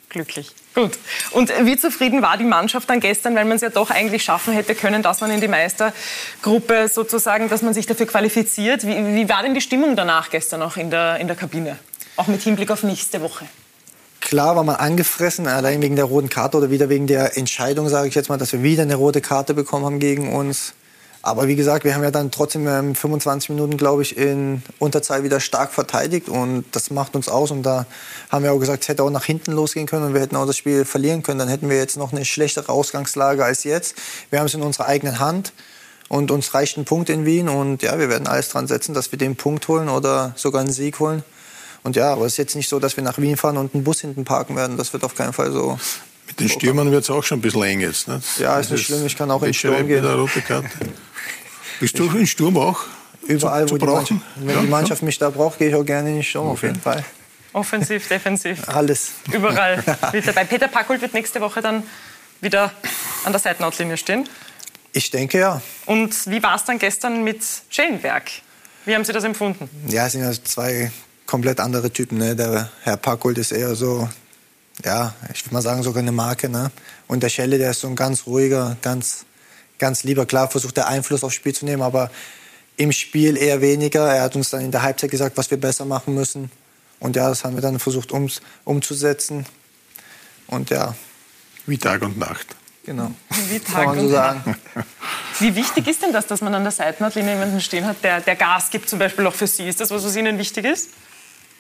[0.10, 0.54] Glücklich.
[0.78, 1.00] Gut.
[1.32, 4.54] Und wie zufrieden war die Mannschaft dann gestern, weil man es ja doch eigentlich schaffen
[4.54, 8.86] hätte können, dass man in die Meistergruppe sozusagen, dass man sich dafür qualifiziert?
[8.86, 11.80] Wie, wie war denn die Stimmung danach gestern auch in der, in der Kabine?
[12.16, 13.46] Auch mit Hinblick auf nächste Woche.
[14.22, 18.10] Klar war man angefressen, allein wegen der roten Karte oder wieder wegen der Entscheidung, sage
[18.10, 20.76] ich jetzt mal, dass wir wieder eine rote Karte bekommen haben gegen uns.
[21.28, 25.42] Aber wie gesagt, wir haben ja dann trotzdem 25 Minuten, glaube ich, in Unterzahl wieder
[25.42, 27.52] stark verteidigt und das macht uns aus.
[27.52, 27.86] Und da
[28.30, 30.48] haben wir auch gesagt, es hätte auch nach hinten losgehen können und wir hätten auch
[30.48, 31.40] das Spiel verlieren können.
[31.40, 33.96] Dann hätten wir jetzt noch eine schlechtere Ausgangslage als jetzt.
[34.30, 35.52] Wir haben es in unserer eigenen Hand
[36.08, 39.12] und uns reicht ein Punkt in Wien und ja, wir werden alles dran setzen, dass
[39.12, 41.26] wir den Punkt holen oder sogar einen Sieg holen.
[41.84, 43.84] Und ja, aber es ist jetzt nicht so, dass wir nach Wien fahren und einen
[43.84, 44.78] Bus hinten parken werden.
[44.78, 45.78] Das wird auf keinen Fall so
[46.28, 48.08] mit den Stürmern wird es auch schon ein bisschen eng jetzt.
[48.08, 48.22] Ne?
[48.38, 49.06] Ja, ist nicht schlimm.
[49.06, 50.06] Ich kann auch in Sturm gehen.
[50.06, 50.70] rote Karte.
[51.80, 52.82] Bist du in Sturm auch?
[53.28, 56.10] Überall, wo die Mannschaft, wenn ja, die Mannschaft mich da braucht, gehe ich auch gerne
[56.10, 56.54] in den Sturm, okay.
[56.54, 57.06] auf jeden Fall.
[57.54, 58.68] Offensiv, defensiv.
[58.70, 59.12] Alles.
[59.32, 60.46] Überall mit dabei.
[60.46, 61.84] Peter Packold wird nächste Woche dann
[62.42, 62.72] wieder
[63.26, 64.28] an der Seitenautlinie stehen.
[64.94, 65.62] Ich denke ja.
[65.86, 68.32] Und wie war es dann gestern mit Schellenberg?
[68.86, 69.70] Wie haben Sie das empfunden?
[69.88, 70.92] Ja, es sind ja zwei
[71.26, 72.18] komplett andere Typen.
[72.18, 72.36] Ne?
[72.36, 74.08] Der Herr Packold ist eher so,
[74.84, 76.50] ja, ich würde mal sagen, sogar eine Marke.
[76.50, 76.72] Ne?
[77.08, 79.26] Und der Schelle, der ist so ein ganz ruhiger, ganz
[79.80, 80.26] ganz lieber.
[80.26, 82.12] Klar versucht er Einfluss aufs Spiel zu nehmen, aber
[82.78, 84.14] im Spiel eher weniger.
[84.14, 86.52] Er hat uns dann in der Halbzeit gesagt, was wir besser machen müssen.
[87.00, 88.30] Und ja, das haben wir dann versucht um,
[88.64, 89.46] umzusetzen.
[90.48, 90.96] Und ja.
[91.66, 92.56] Wie Tag und Nacht.
[92.86, 93.12] Genau.
[93.50, 94.56] Wie Tag Kann man so sagen.
[95.40, 98.36] Wie wichtig ist denn das, dass man an der Seitenlinie jemanden stehen hat, der, der
[98.36, 99.68] Gas gibt, zum Beispiel auch für Sie?
[99.68, 100.92] Ist das was, was Ihnen wichtig ist?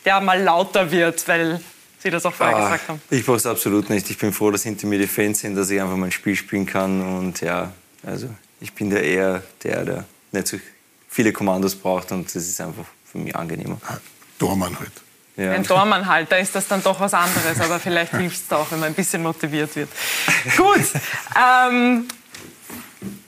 [0.05, 1.59] Der mal lauter wird, weil
[1.99, 3.01] Sie das auch vorher ah, gesagt haben.
[3.09, 4.09] Ich brauche es absolut nicht.
[4.09, 6.65] Ich bin froh, dass hinter mir die Fans sind, dass ich einfach mein Spiel spielen
[6.65, 7.01] kann.
[7.17, 8.29] Und ja, also
[8.59, 10.57] ich bin da eher der, der nicht so
[11.07, 13.77] viele Kommandos braucht und das ist einfach für mich angenehmer.
[14.39, 14.91] Dormann halt.
[15.35, 15.51] Ja.
[15.51, 18.71] Ein Dormann halt, da ist das dann doch was anderes, aber vielleicht hilft es auch,
[18.71, 19.89] wenn man ein bisschen motiviert wird.
[20.55, 20.81] Gut,
[21.69, 22.07] ähm,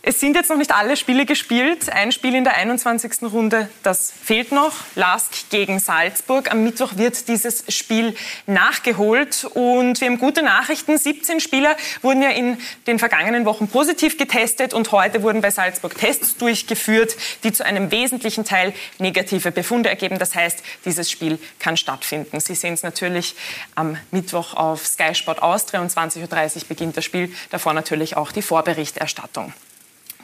[0.09, 1.93] es sind jetzt noch nicht alle Spiele gespielt.
[1.93, 3.21] Ein Spiel in der 21.
[3.31, 4.73] Runde, das fehlt noch.
[4.95, 6.49] Lask gegen Salzburg.
[6.51, 8.15] Am Mittwoch wird dieses Spiel
[8.47, 9.45] nachgeholt.
[9.53, 10.97] Und wir haben gute Nachrichten.
[10.97, 14.73] 17 Spieler wurden ja in den vergangenen Wochen positiv getestet.
[14.73, 20.17] Und heute wurden bei Salzburg Tests durchgeführt, die zu einem wesentlichen Teil negative Befunde ergeben.
[20.17, 22.39] Das heißt, dieses Spiel kann stattfinden.
[22.39, 23.35] Sie sehen es natürlich
[23.75, 25.79] am Mittwoch auf Sky Sport Austria.
[25.79, 27.31] Um 20.30 Uhr beginnt das Spiel.
[27.51, 29.53] Davor natürlich auch die Vorberichterstattung.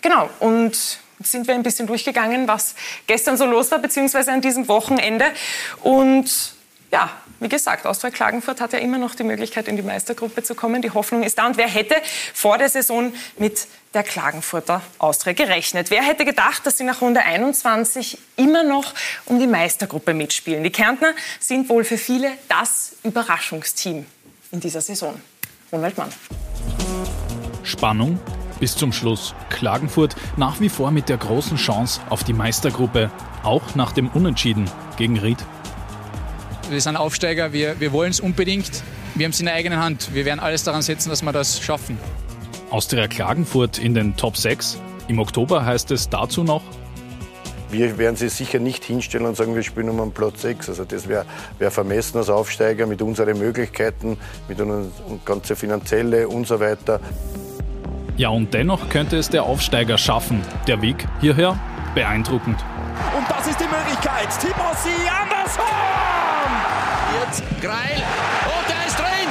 [0.06, 0.78] Genau, und
[1.20, 2.76] sind wir ein bisschen durchgegangen, was
[3.08, 5.26] gestern so los war, beziehungsweise an diesem Wochenende.
[5.82, 6.54] Und
[6.91, 10.54] ja, wie gesagt, Austria Klagenfurt hat ja immer noch die Möglichkeit, in die Meistergruppe zu
[10.54, 10.84] kommen.
[10.84, 11.48] Die Hoffnung ist da.
[11.48, 11.96] Und wer hätte
[12.36, 13.65] vor der Saison mit
[13.96, 15.89] der Klagenfurter Austria gerechnet?
[15.89, 18.94] Wer hätte gedacht, dass sie nach Runde 21 immer noch
[19.26, 20.63] um die Meistergruppe mitspielen?
[20.63, 24.06] Die Kärntner sind wohl für viele das Überraschungsteam
[24.52, 25.20] in dieser Saison.
[25.72, 26.13] Ronald Mann.
[27.63, 28.20] Spannung,
[28.60, 33.12] bis zum Schluss Klagenfurt nach wie vor mit der großen Chance auf die Meistergruppe,
[33.44, 35.38] auch nach dem Unentschieden gegen Ried.
[36.70, 38.84] Wir sind Aufsteiger, wir, wir wollen es unbedingt.
[39.13, 40.13] wir haben es in der eigenen Hand.
[40.13, 41.98] Wir werden alles daran setzen, dass wir das schaffen.
[42.72, 44.80] Austria Klagenfurt in den Top 6.
[45.08, 46.63] Im Oktober heißt es dazu noch,
[47.72, 50.70] wir werden sie sicher nicht hinstellen und sagen, wir spielen um Platz 6.
[50.70, 51.26] Also das wäre
[51.60, 54.91] wär vermessen als Aufsteiger mit unseren Möglichkeiten, mit unserem
[55.26, 57.00] ganzen finanzielle und so weiter.
[58.17, 60.41] Ja, und dennoch könnte es der Aufsteiger schaffen.
[60.67, 61.60] Der Weg hierher
[61.93, 62.58] beeindruckend.
[63.17, 64.30] Und das ist die Möglichkeit.
[64.39, 65.65] Timothy Andersson!
[67.19, 68.01] Jetzt Greil.
[68.45, 69.30] Und der ist drin!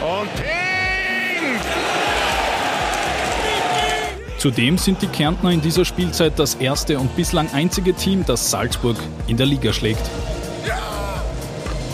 [0.00, 1.60] Und Ping!
[4.38, 8.96] Zudem sind die Kärntner in dieser Spielzeit das erste und bislang einzige Team, das Salzburg
[9.28, 10.02] in der Liga schlägt.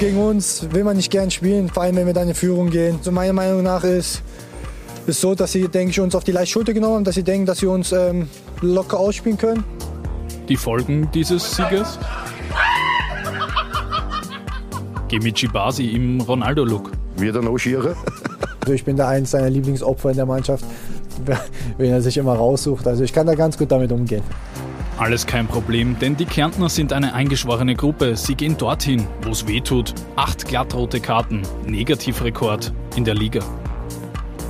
[0.00, 3.00] Gegen uns will man nicht gern spielen, vor allem wenn wir dann in Führung gehen.
[3.02, 4.22] So meiner Meinung nach ist
[5.08, 7.22] es so, dass sie, denke ich, uns auf die leichte Schulter genommen haben, dass sie
[7.22, 8.28] denken, dass sie uns ähm,
[8.60, 9.64] locker ausspielen können.
[10.48, 11.98] Die Folgen dieses Sieges?
[15.08, 16.92] Gemichi Basi im Ronaldo-Look.
[17.16, 17.96] Wir dann auch schiere.
[18.60, 20.64] Also ich bin da eins seiner Lieblingsopfer in der Mannschaft,
[21.78, 22.86] wenn er sich immer raussucht.
[22.86, 24.22] Also ich kann da ganz gut damit umgehen.
[24.98, 28.16] Alles kein Problem, denn die Kärntner sind eine eingeschworene Gruppe.
[28.16, 29.94] Sie gehen dorthin, wo es weh tut.
[30.16, 33.40] Acht glattrote Karten, Negativrekord in der Liga.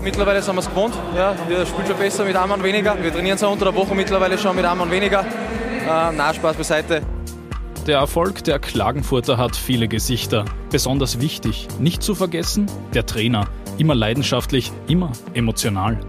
[0.09, 0.95] Mittlerweile sind wir es gewohnt.
[1.15, 2.97] Ja, wir spielen schon besser mit einem Mann weniger.
[3.03, 5.21] Wir trainieren zwar unter der Woche mittlerweile schon mit einem Mann weniger.
[5.21, 7.03] Äh, na, Spaß beiseite.
[7.87, 10.47] Der Erfolg der Klagenfurter hat viele Gesichter.
[10.71, 13.49] Besonders wichtig, nicht zu vergessen, der Trainer.
[13.77, 16.01] Immer leidenschaftlich, immer emotional.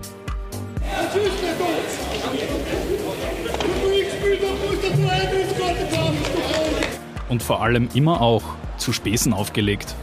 [7.27, 8.43] Und vor allem immer auch
[8.77, 9.93] zu Späßen aufgelegt.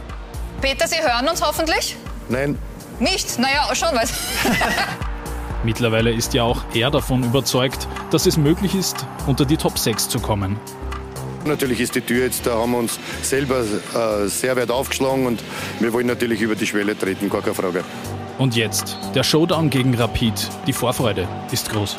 [0.61, 1.97] Peter, Sie hören uns hoffentlich?
[2.29, 2.59] Nein.
[2.99, 3.37] Nicht?
[3.39, 4.13] Naja, schon was.
[5.63, 10.09] Mittlerweile ist ja auch er davon überzeugt, dass es möglich ist, unter die Top 6
[10.09, 10.59] zu kommen.
[11.45, 15.43] Natürlich ist die Tür jetzt, da haben wir uns selber äh, sehr weit aufgeschlagen und
[15.79, 17.83] wir wollen natürlich über die Schwelle treten, gar keine Frage.
[18.37, 20.33] Und jetzt der Showdown gegen Rapid.
[20.67, 21.95] Die Vorfreude ist groß.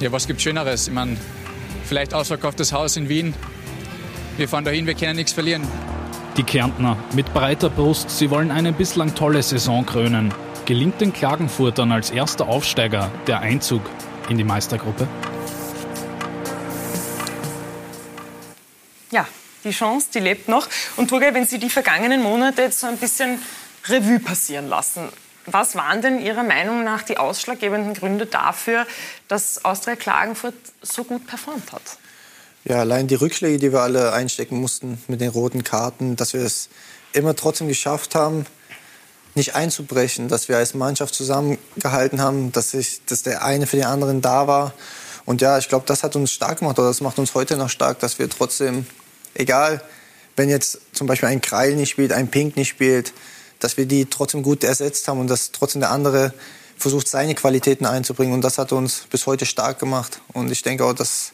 [0.00, 0.88] Ja, was gibt Schöneres?
[0.88, 1.16] Ich meine,
[1.84, 3.34] vielleicht ausverkauftes Haus in Wien.
[4.36, 5.62] Wir fahren dahin, wir können nichts verlieren.
[6.36, 10.34] Die Kärntner mit breiter Brust, sie wollen eine bislang tolle Saison krönen.
[10.64, 13.82] Gelingt den Klagenfurtern als erster Aufsteiger der Einzug
[14.28, 15.06] in die Meistergruppe?
[19.12, 19.28] Ja,
[19.62, 20.66] die Chance, die lebt noch.
[20.96, 23.38] Und Turgay, wenn Sie die vergangenen Monate jetzt so ein bisschen
[23.86, 25.10] Revue passieren lassen,
[25.46, 28.88] was waren denn Ihrer Meinung nach die ausschlaggebenden Gründe dafür,
[29.28, 31.98] dass Austria Klagenfurt so gut performt hat?
[32.66, 36.40] Ja, allein die Rückschläge, die wir alle einstecken mussten mit den roten Karten, dass wir
[36.40, 36.70] es
[37.12, 38.46] immer trotzdem geschafft haben,
[39.34, 43.84] nicht einzubrechen, dass wir als Mannschaft zusammengehalten haben, dass, ich, dass der eine für den
[43.84, 44.72] anderen da war.
[45.26, 47.68] Und ja, ich glaube, das hat uns stark gemacht oder das macht uns heute noch
[47.68, 48.86] stark, dass wir trotzdem,
[49.34, 49.82] egal,
[50.34, 53.12] wenn jetzt zum Beispiel ein Kreil nicht spielt, ein Pink nicht spielt,
[53.58, 56.32] dass wir die trotzdem gut ersetzt haben und dass trotzdem der andere
[56.78, 58.32] versucht, seine Qualitäten einzubringen.
[58.32, 60.20] Und das hat uns bis heute stark gemacht.
[60.32, 61.33] Und ich denke auch, dass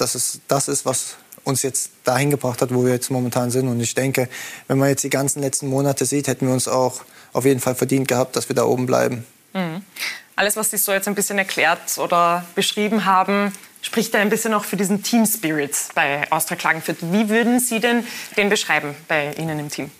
[0.00, 3.68] dass es das ist, was uns jetzt dahin gebracht hat, wo wir jetzt momentan sind.
[3.68, 4.28] Und ich denke,
[4.66, 7.74] wenn man jetzt die ganzen letzten Monate sieht, hätten wir uns auch auf jeden Fall
[7.74, 9.26] verdient gehabt, dass wir da oben bleiben.
[9.54, 9.82] Mhm.
[10.36, 14.54] Alles, was Sie so jetzt ein bisschen erklärt oder beschrieben haben, spricht da ein bisschen
[14.54, 16.98] auch für diesen Team Spirit bei Austria Klagenfurt.
[17.00, 18.04] Wie würden Sie denn
[18.36, 19.90] den beschreiben bei Ihnen im Team?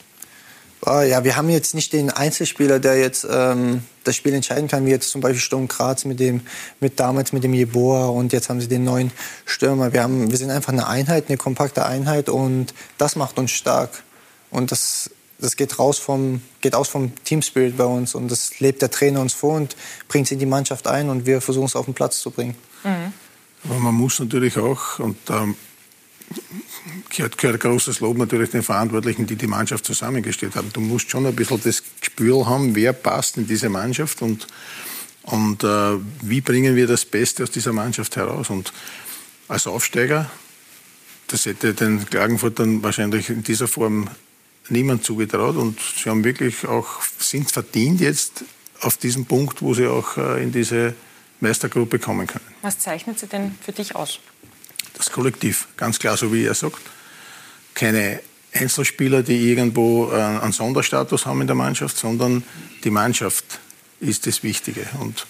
[0.85, 4.87] Ah, ja, wir haben jetzt nicht den Einzelspieler, der jetzt ähm, das Spiel entscheiden kann,
[4.87, 6.43] wie jetzt zum Beispiel Sturm Graz mit dem,
[6.79, 9.11] mit damals mit dem Jeboa und jetzt haben sie den neuen
[9.45, 9.93] Stürmer.
[9.93, 13.91] Wir haben, wir sind einfach eine Einheit, eine kompakte Einheit und das macht uns stark.
[14.51, 15.11] Und das,
[15.41, 19.21] das geht raus vom, geht aus vom Teamspirit bei uns und das lebt der Trainer
[19.21, 21.95] uns vor und bringt es in die Mannschaft ein und wir versuchen es auf den
[21.95, 22.55] Platz zu bringen.
[22.85, 23.13] Mhm.
[23.65, 25.57] Aber man muss natürlich auch, und ähm,
[27.11, 30.73] gehört, gehört großes Lob natürlich den Verantwortlichen, die die Mannschaft zusammengestellt haben.
[30.73, 34.47] Du musst schon ein bisschen das Gespür haben, wer passt in diese Mannschaft und,
[35.23, 38.51] und äh, wie bringen wir das Beste aus dieser Mannschaft heraus.
[38.51, 38.73] Und
[39.49, 40.31] als Aufsteiger,
[41.29, 44.09] das hätte den Klagenfurtern wahrscheinlich in dieser Form
[44.69, 48.45] niemand zugetraut und sie haben wirklich auch, sind verdient jetzt
[48.81, 50.95] auf diesem Punkt, wo sie auch äh, in diese
[51.41, 52.45] Meistergruppe kommen können.
[52.63, 54.21] Was zeichnet sie denn für dich aus?
[54.99, 56.83] Das Kollektiv, ganz klar, so wie er sagt.
[57.75, 58.21] Keine
[58.53, 62.43] Einzelspieler, die irgendwo äh, einen Sonderstatus haben in der Mannschaft, sondern
[62.85, 63.45] die Mannschaft
[64.01, 64.87] ist das Wichtige.
[65.01, 65.27] Und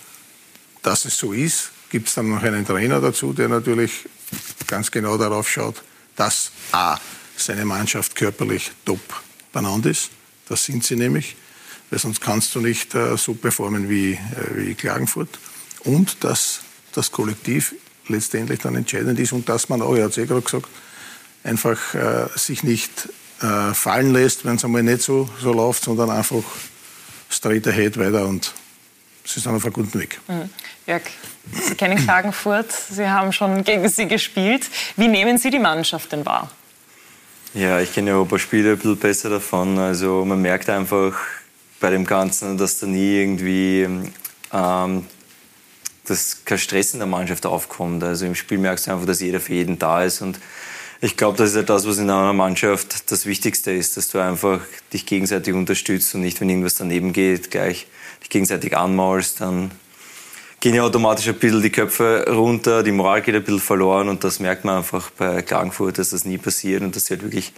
[0.83, 4.09] dass es so ist, gibt es dann noch einen Trainer dazu, der natürlich
[4.67, 5.83] ganz genau darauf schaut,
[6.17, 6.99] dass A,
[7.37, 9.01] seine Mannschaft körperlich top
[9.53, 10.11] benannt ist.
[10.49, 11.37] Das sind sie nämlich,
[11.91, 14.19] weil sonst kannst du nicht äh, so performen wie, äh,
[14.55, 15.39] wie Klagenfurt.
[15.81, 16.61] Und dass
[16.93, 17.75] das Kollektiv
[18.09, 20.69] letztendlich dann entscheidend ist und dass man auch, er hat es eh gerade gesagt,
[21.45, 23.09] einfach äh, sich nicht
[23.41, 26.43] äh, fallen lässt, wenn es einmal nicht so, so läuft, sondern einfach
[27.31, 28.53] straight ahead weiter und
[29.25, 30.21] sie sind auf einem guten Weg.
[30.29, 30.51] Mhm.
[30.87, 31.03] Jörg,
[31.53, 34.69] Sie kennen Klagenfurt, Sie haben schon gegen sie gespielt.
[34.97, 36.51] Wie nehmen Sie die Mannschaft denn wahr?
[37.55, 39.79] Ja, ich kenne ja ein paar Spiele ein bisschen besser davon.
[39.79, 41.15] Also man merkt einfach
[41.81, 43.89] bei dem Ganzen, dass da nie irgendwie
[44.53, 45.07] ähm,
[46.11, 48.03] dass kein Stress in der Mannschaft aufkommt.
[48.03, 50.39] Also im Spiel merkst du einfach, dass jeder für jeden da ist und
[51.01, 54.19] ich glaube, das ist ja das, was in einer Mannschaft das Wichtigste ist, dass du
[54.19, 54.61] einfach
[54.93, 57.87] dich gegenseitig unterstützt und nicht, wenn irgendwas daneben geht, gleich
[58.21, 59.71] dich gegenseitig anmaulst, dann
[60.59, 64.25] gehen ja automatisch ein bisschen die Köpfe runter, die Moral geht ein bisschen verloren und
[64.25, 67.53] das merkt man einfach bei Klagenfurt, dass das nie passiert und dass sie halt wirklich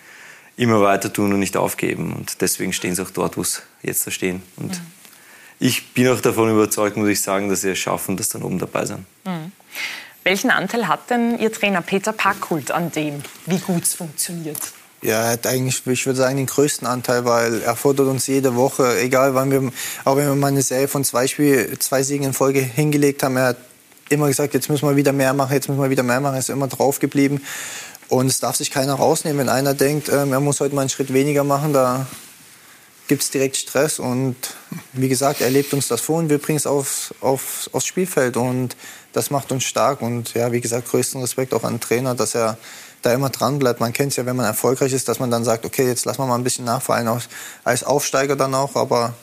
[0.59, 4.07] immer weiter tun und nicht aufgeben und deswegen stehen sie auch dort, wo sie jetzt
[4.07, 4.43] da stehen.
[4.57, 4.87] Und mhm.
[5.61, 8.59] Ich bin auch davon überzeugt, muss ich sagen, dass sie es schaffen, dass dann oben
[8.59, 9.05] dabei sind.
[9.25, 9.53] Mhm.
[10.25, 14.59] Welchen Anteil hat denn Ihr Trainer Peter Packhult an dem, wie gut es funktioniert?
[15.03, 18.55] Ja, er hat eigentlich, ich würde sagen, den größten Anteil, weil er fordert uns jede
[18.55, 19.73] Woche, egal wann wir,
[20.05, 23.37] auch wenn wir mal eine Serie von zwei, Spiel, zwei Siegen in Folge hingelegt haben,
[23.37, 23.57] er hat
[24.11, 26.40] immer gesagt, jetzt müssen wir wieder mehr machen, jetzt müssen wir wieder mehr machen, er
[26.40, 27.40] ist immer drauf geblieben.
[28.09, 30.90] Und es darf sich keiner rausnehmen, wenn einer denkt, ähm, er muss heute mal einen
[30.90, 32.07] Schritt weniger machen, da
[33.11, 33.99] gibt es direkt Stress.
[33.99, 34.37] Und
[34.92, 38.37] wie gesagt, er lebt uns das vor und wir bringen es aufs, aufs, aufs Spielfeld.
[38.37, 38.77] Und
[39.12, 40.01] das macht uns stark.
[40.01, 42.57] Und ja, wie gesagt, größten Respekt auch an den Trainer, dass er
[43.03, 43.81] da immer dran bleibt.
[43.81, 46.20] Man kennt es ja, wenn man erfolgreich ist, dass man dann sagt, okay, jetzt lassen
[46.20, 47.11] wir mal ein bisschen nachfallen,
[47.64, 48.77] als Aufsteiger dann auch.
[48.77, 49.14] Aber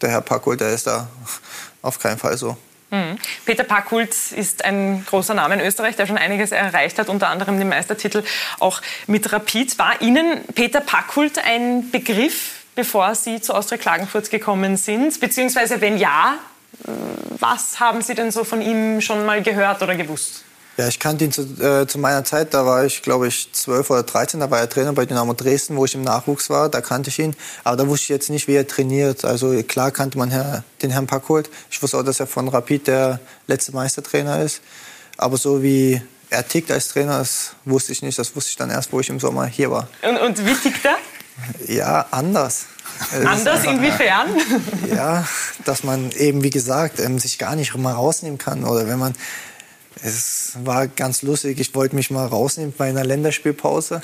[0.00, 1.06] der Herr Packold, der ist da
[1.82, 2.56] auf keinen Fall so.
[2.90, 3.18] Mhm.
[3.44, 7.58] Peter Packhult ist ein großer Name in Österreich, der schon einiges erreicht hat, unter anderem
[7.58, 8.22] den Meistertitel
[8.58, 9.78] auch mit Rapid.
[9.78, 15.18] War Ihnen Peter Packhult ein Begriff, bevor Sie zu Austria Klagenfurt gekommen sind?
[15.20, 16.38] Beziehungsweise wenn ja,
[17.38, 20.44] was haben Sie denn so von ihm schon mal gehört oder gewusst?
[20.76, 23.90] Ja, ich kannte ihn zu, äh, zu meiner Zeit, da war ich, glaube ich, 12
[23.90, 26.80] oder 13, da war er Trainer bei Dynamo Dresden, wo ich im Nachwuchs war, da
[26.80, 27.36] kannte ich ihn.
[27.62, 29.24] Aber da wusste ich jetzt nicht, wie er trainiert.
[29.24, 31.48] Also klar kannte man Herr, den Herrn Packholt.
[31.70, 34.62] Ich wusste auch, dass er von Rapid der letzte Meistertrainer ist.
[35.16, 38.18] Aber so wie er tickt als Trainer, das wusste ich nicht.
[38.18, 39.86] Das wusste ich dann erst, wo ich im Sommer hier war.
[40.02, 40.96] Und, und wie tickt er?
[41.66, 42.66] Ja, anders.
[43.24, 44.28] Anders inwiefern?
[44.94, 45.26] Ja,
[45.64, 48.64] dass man eben, wie gesagt, ähm, sich gar nicht mal rausnehmen kann.
[48.64, 49.14] Oder wenn man
[50.02, 51.58] es war ganz lustig.
[51.60, 54.02] Ich wollte mich mal rausnehmen bei einer Länderspielpause,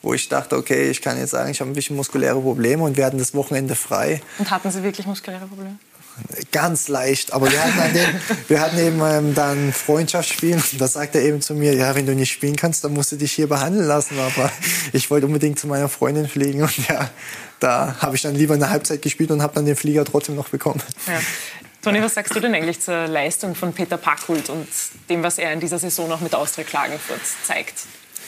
[0.00, 2.96] wo ich dachte, okay, ich kann jetzt sagen, ich habe ein bisschen muskuläre Probleme und
[2.96, 4.22] wir hatten das Wochenende frei.
[4.38, 5.76] Und hatten Sie wirklich muskuläre Probleme?
[6.52, 10.62] Ganz leicht, aber wir hatten, dem, wir hatten eben ähm, dann Freundschaftsspielen.
[10.78, 13.16] Da sagt er eben zu mir, ja, wenn du nicht spielen kannst, dann musst du
[13.16, 14.18] dich hier behandeln lassen.
[14.18, 14.50] Aber
[14.92, 17.10] ich wollte unbedingt zu meiner Freundin fliegen und ja,
[17.58, 20.48] da habe ich dann lieber eine Halbzeit gespielt und habe dann den Flieger trotzdem noch
[20.48, 20.82] bekommen.
[21.08, 21.20] Ja.
[21.82, 24.66] Toni, was sagst du denn eigentlich zur Leistung von Peter Packhult und
[25.10, 27.74] dem, was er in dieser Saison auch mit Austria Klagenfurt zeigt?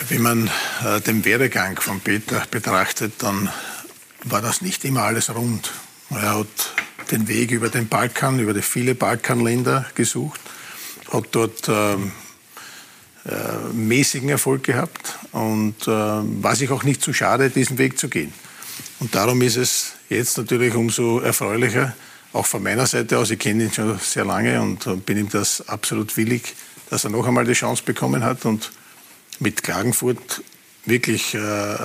[0.09, 0.51] Wenn man
[0.85, 3.49] äh, den Werdegang von Peter betrachtet, dann
[4.25, 5.73] war das nicht immer alles rund.
[6.11, 6.47] Er hat
[7.11, 10.41] den Weg über den Balkan, über die viele Balkanländer gesucht,
[11.13, 12.13] hat dort ähm,
[13.25, 18.09] äh, mäßigen Erfolg gehabt und äh, war sich auch nicht zu schade, diesen Weg zu
[18.09, 18.33] gehen.
[19.01, 21.95] Und darum ist es jetzt natürlich umso erfreulicher,
[22.33, 25.69] auch von meiner Seite aus, ich kenne ihn schon sehr lange und bin ihm das
[25.69, 26.55] absolut willig,
[26.91, 28.73] dass er noch einmal die Chance bekommen hat und
[29.39, 30.43] mit Klagenfurt
[30.85, 31.77] wirklich äh,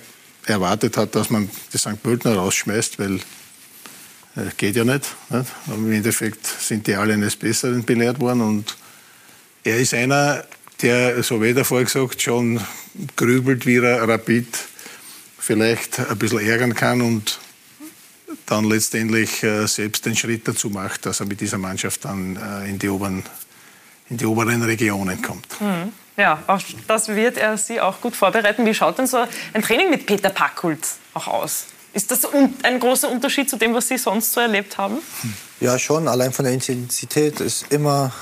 [0.47, 2.01] erwartet hat, dass man die St.
[2.01, 5.45] Pöltener rausschmeißt, weil äh, geht ja nicht, nicht.
[5.67, 8.75] Im Endeffekt sind die alle eines Besseren belehrt worden und
[9.63, 10.43] er ist einer,
[10.81, 12.59] der, so wie vorher gesagt, schon
[13.15, 14.47] grübelt, wie er Rapid
[15.37, 17.37] vielleicht ein bisschen ärgern kann und
[18.45, 22.69] dann letztendlich äh, selbst den Schritt dazu macht, dass er mit dieser Mannschaft dann äh,
[22.69, 23.23] in, die oberen,
[24.09, 25.59] in die oberen Regionen kommt.
[25.61, 25.91] Mhm.
[26.17, 28.65] Ja, auch das wird er Sie auch gut vorbereiten.
[28.65, 30.79] Wie schaut denn so ein Training mit Peter Packult
[31.13, 31.65] auch aus?
[31.93, 32.21] Ist das
[32.63, 34.97] ein großer Unterschied zu dem, was Sie sonst so erlebt haben?
[35.59, 36.07] Ja, schon.
[36.07, 38.13] Allein von der Intensität ist immer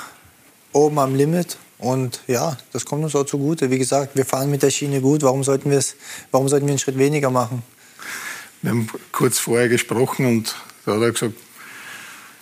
[0.72, 1.58] oben am Limit.
[1.80, 3.70] Und ja, das kommt uns auch zugute.
[3.70, 5.22] Wie gesagt, wir fahren mit der Schiene gut.
[5.24, 5.78] Warum sollten,
[6.32, 7.64] warum sollten wir einen Schritt weniger machen?
[8.64, 11.36] Wir haben kurz vorher gesprochen und da hat er gesagt,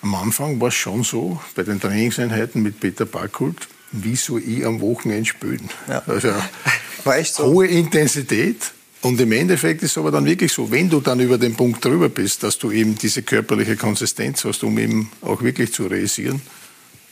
[0.01, 4.65] am Anfang war es schon so, bei den Trainingseinheiten mit Peter Barkult, wie soll ich
[4.65, 5.69] am Wochenende spielen?
[5.89, 6.01] Ja.
[6.07, 6.29] Also,
[7.03, 7.45] war echt so.
[7.45, 11.39] Hohe Intensität, und im Endeffekt ist es aber dann wirklich so, wenn du dann über
[11.39, 15.73] den Punkt drüber bist, dass du eben diese körperliche Konsistenz hast, um eben auch wirklich
[15.73, 16.39] zu realisieren,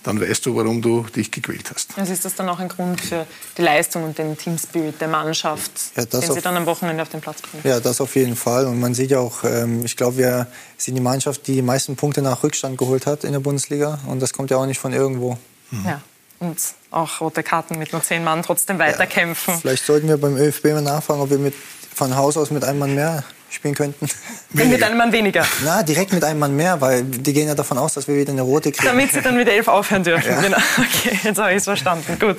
[0.03, 1.97] dann weißt du, warum du dich gequält hast.
[1.97, 3.25] Also ist das dann auch ein Grund für
[3.57, 7.09] die Leistung und den Teamspirit der Mannschaft, Ja, den Sie auf- dann am Wochenende auf
[7.09, 7.63] den Platz bringen?
[7.65, 8.65] Ja, das auf jeden Fall.
[8.67, 11.95] Und man sieht ja auch, ähm, ich glaube, wir sind die Mannschaft, die die meisten
[11.97, 13.99] Punkte nach Rückstand geholt hat in der Bundesliga.
[14.07, 15.37] Und das kommt ja auch nicht von irgendwo.
[15.85, 16.01] Ja.
[16.39, 16.57] Und
[16.91, 19.55] auch rote Karten mit nur zehn Mann trotzdem weiterkämpfen.
[19.59, 21.53] Vielleicht sollten wir beim ÖFB mal nachfragen, ob wir mit,
[21.93, 24.07] von Haus aus mit einem Mann mehr spielen könnten.
[24.53, 25.45] Mit einem Mann weniger.
[25.63, 28.31] Na, direkt mit einem Mann mehr, weil die gehen ja davon aus, dass wir wieder
[28.31, 28.87] eine rote kriegen.
[28.87, 30.31] Damit Sie dann mit elf aufhören dürfen.
[30.31, 30.41] Ja.
[30.41, 30.57] Genau.
[30.77, 32.17] Okay, jetzt habe ich es verstanden.
[32.19, 32.37] Gut.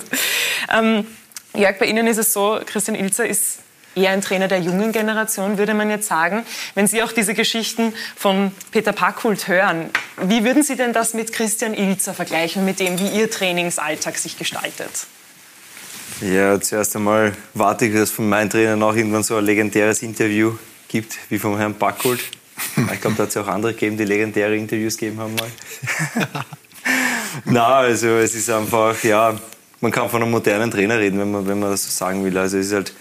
[0.73, 1.05] Ähm,
[1.53, 3.59] Jörg, bei Ihnen ist es so, Christian Ilzer ist
[3.95, 6.45] eher ein Trainer der jungen Generation, würde man jetzt sagen.
[6.75, 9.89] Wenn Sie auch diese Geschichten von Peter Packhult hören,
[10.21, 14.37] wie würden Sie denn das mit Christian Ilzer vergleichen, mit dem, wie Ihr Trainingsalltag sich
[14.37, 15.07] gestaltet?
[16.21, 20.53] Ja, zuerst einmal warte ich, dass von meinen Trainern auch irgendwann so ein legendäres Interview
[20.91, 22.19] gibt, wie vom Herrn Backholt.
[22.93, 25.49] Ich glaube, da hat es auch andere gegeben, die legendäre Interviews gegeben haben mal.
[27.45, 29.39] Na, also es ist einfach, ja,
[29.79, 32.37] man kann von einem modernen Trainer reden, wenn man, wenn man das so sagen will.
[32.37, 32.93] Also es ist halt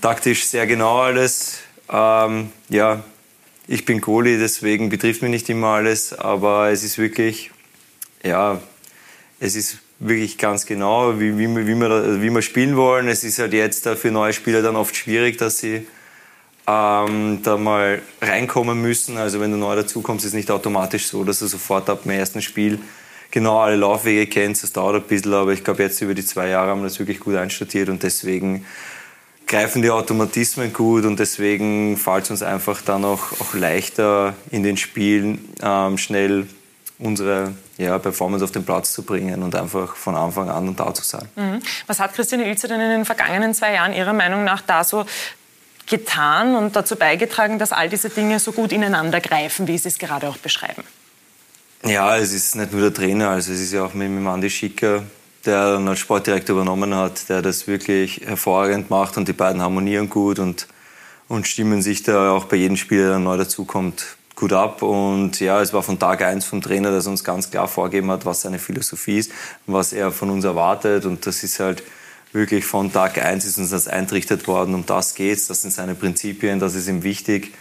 [0.00, 1.58] taktisch sehr genau alles.
[1.90, 3.04] Ähm, ja,
[3.66, 7.50] ich bin Goalie, deswegen betrifft mich nicht immer alles, aber es ist wirklich,
[8.24, 8.60] ja,
[9.38, 13.08] es ist wirklich ganz genau, wie, wie, wie, wir, wie wir spielen wollen.
[13.08, 15.86] Es ist halt jetzt für neue Spieler dann oft schwierig, dass sie
[16.68, 19.16] ähm, da mal reinkommen müssen.
[19.16, 22.12] Also wenn du neu dazukommst, ist es nicht automatisch so, dass du sofort ab dem
[22.12, 22.78] ersten Spiel
[23.30, 24.62] genau alle Laufwege kennst.
[24.62, 26.98] Das dauert ein bisschen, aber ich glaube, jetzt über die zwei Jahre haben wir das
[26.98, 28.66] wirklich gut einstudiert und deswegen
[29.46, 34.62] greifen die Automatismen gut und deswegen fällt es uns einfach dann auch, auch leichter in
[34.62, 36.46] den Spielen ähm, schnell
[36.98, 41.02] unsere ja, Performance auf den Platz zu bringen und einfach von Anfang an da zu
[41.02, 41.28] sein.
[41.36, 41.60] Mhm.
[41.86, 45.06] Was hat Christian Ilzer denn in den vergangenen zwei Jahren Ihrer Meinung nach da so
[45.88, 49.98] getan und dazu beigetragen, dass all diese Dinge so gut ineinander greifen, wie Sie es
[49.98, 50.84] gerade auch beschreiben?
[51.84, 54.50] Ja, es ist nicht nur der Trainer, also es ist ja auch mit, dem Andi
[54.50, 55.04] Schicker,
[55.44, 60.10] der dann als Sportdirektor übernommen hat, der das wirklich hervorragend macht und die beiden harmonieren
[60.10, 60.66] gut und,
[61.28, 64.82] und stimmen sich da auch bei jedem Spieler, der neu dazukommt, gut ab.
[64.82, 68.24] Und ja, es war von Tag eins vom Trainer, dass uns ganz klar vorgegeben hat,
[68.26, 69.32] was seine Philosophie ist,
[69.66, 71.04] was er von uns erwartet.
[71.04, 71.82] Und das ist halt
[72.32, 75.94] wirklich von Tag eins ist uns das eintrichtert worden, um das geht's, das sind seine
[75.94, 77.52] Prinzipien, das ist ihm wichtig.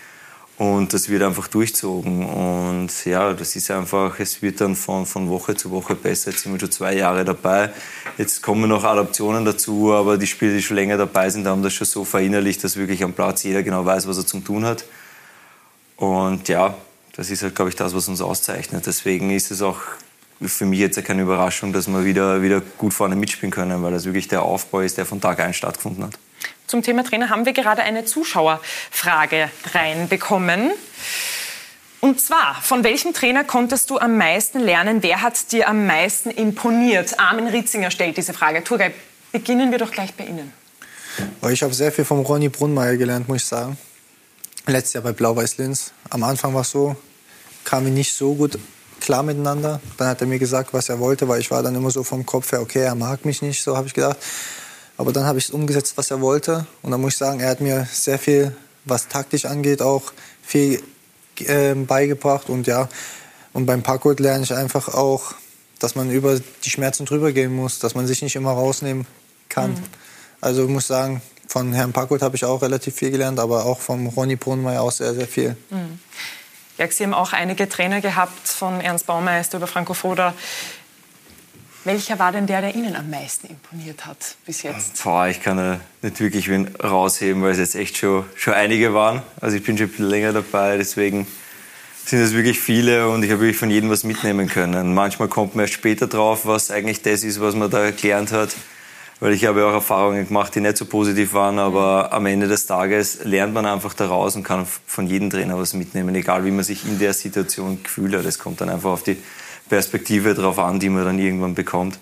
[0.58, 2.26] Und das wird einfach durchzogen.
[2.26, 6.32] Und ja, das ist einfach, es wird dann von, von Woche zu Woche besser.
[6.32, 7.72] Jetzt sind wir schon zwei Jahre dabei.
[8.18, 11.74] Jetzt kommen noch Adaptionen dazu, aber die Spieler, die schon länger dabei sind, haben das
[11.74, 14.86] schon so verinnerlicht, dass wirklich am Platz jeder genau weiß, was er zum tun hat.
[15.96, 16.74] Und ja,
[17.16, 18.88] das ist halt, glaube ich, das, was uns auszeichnet.
[18.88, 19.80] Deswegen ist es auch
[20.42, 24.06] für mich jetzt keine Überraschung, dass wir wieder, wieder gut vorne mitspielen können, weil das
[24.06, 26.14] wirklich der Aufbau ist, der von Tag eins stattgefunden hat.
[26.68, 30.72] Zum Thema Trainer haben wir gerade eine Zuschauerfrage reinbekommen.
[32.00, 35.02] Und zwar, von welchem Trainer konntest du am meisten lernen?
[35.02, 37.20] Wer hat dir am meisten imponiert?
[37.20, 38.64] Armin Ritzinger stellt diese Frage.
[38.64, 38.92] Turgay,
[39.32, 40.54] beginnen wir doch gleich bei Ihnen.
[41.50, 43.78] Ich habe sehr viel vom Ronny Brunnmeier gelernt, muss ich sagen.
[44.68, 45.92] Letztes Jahr bei Blau-Weiß Linz.
[46.10, 46.96] Am Anfang war es so,
[47.64, 48.60] kamen wir nicht so gut
[49.00, 49.80] klar miteinander.
[49.98, 52.26] Dann hat er mir gesagt, was er wollte, weil ich war dann immer so vom
[52.26, 54.18] Kopf her, okay, er mag mich nicht, so habe ich gedacht.
[54.98, 56.66] Aber dann habe ich es umgesetzt, was er wollte.
[56.82, 58.56] Und dann muss ich sagen, er hat mir sehr viel,
[58.86, 60.82] was taktisch angeht, auch viel
[61.40, 62.50] äh, beigebracht.
[62.50, 62.90] Und ja,
[63.54, 65.34] und beim Parkour lerne ich einfach auch,
[65.80, 69.06] dass man über die Schmerzen drüber gehen muss, dass man sich nicht immer rausnehmen
[69.50, 69.72] kann.
[69.72, 69.84] Mhm.
[70.42, 73.80] Also ich muss sagen, von Herrn Packut habe ich auch relativ viel gelernt, aber auch
[73.80, 75.56] vom Ronny Brunmeier auch sehr, sehr viel.
[75.70, 76.00] Mhm.
[76.78, 80.36] Jörg, Sie haben auch einige Trainer gehabt, von Ernst Baumeister über Franco Foda.
[81.86, 85.04] Welcher war denn der, der Ihnen am meisten imponiert hat bis jetzt?
[85.04, 88.94] Boah, ich kann äh, nicht wirklich wen rausheben, weil es jetzt echt schon, schon einige
[88.94, 89.24] waren.
[89.42, 91.26] Also ich bin schon ein bisschen länger dabei, deswegen
[92.06, 94.94] sind es wirklich viele und ich habe wirklich von jedem was mitnehmen können.
[94.94, 98.50] Manchmal kommt man erst später drauf, was eigentlich das ist, was man da gelernt hat.
[99.20, 102.68] Weil ich habe auch Erfahrungen gemacht, die nicht so positiv waren, aber am Ende des
[102.68, 106.64] Tages lernt man einfach daraus und kann von jedem Trainer was mitnehmen, egal wie man
[106.64, 108.26] sich in der Situation gefühlt hat.
[108.26, 109.18] Es kommt dann einfach auf die
[109.70, 112.00] Perspektive drauf an, die man dann irgendwann bekommt.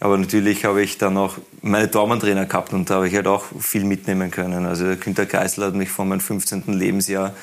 [0.00, 3.44] Aber natürlich habe ich dann auch meine Tormann-Trainer gehabt und da habe ich halt auch
[3.60, 4.64] viel mitnehmen können.
[4.64, 6.64] Also der Günter Geisler hat mich von meinem 15.
[6.66, 7.34] Lebensjahr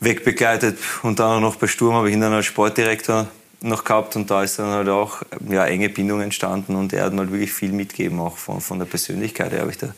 [0.00, 3.26] wegbegleitet und dann auch noch bei Sturm habe ich ihn dann als Sportdirektor
[3.60, 7.12] noch gehabt und da ist dann halt auch ja, enge Bindung entstanden und er hat
[7.12, 9.92] mal wirklich viel mitgegeben, auch von, von der Persönlichkeit her habe ich da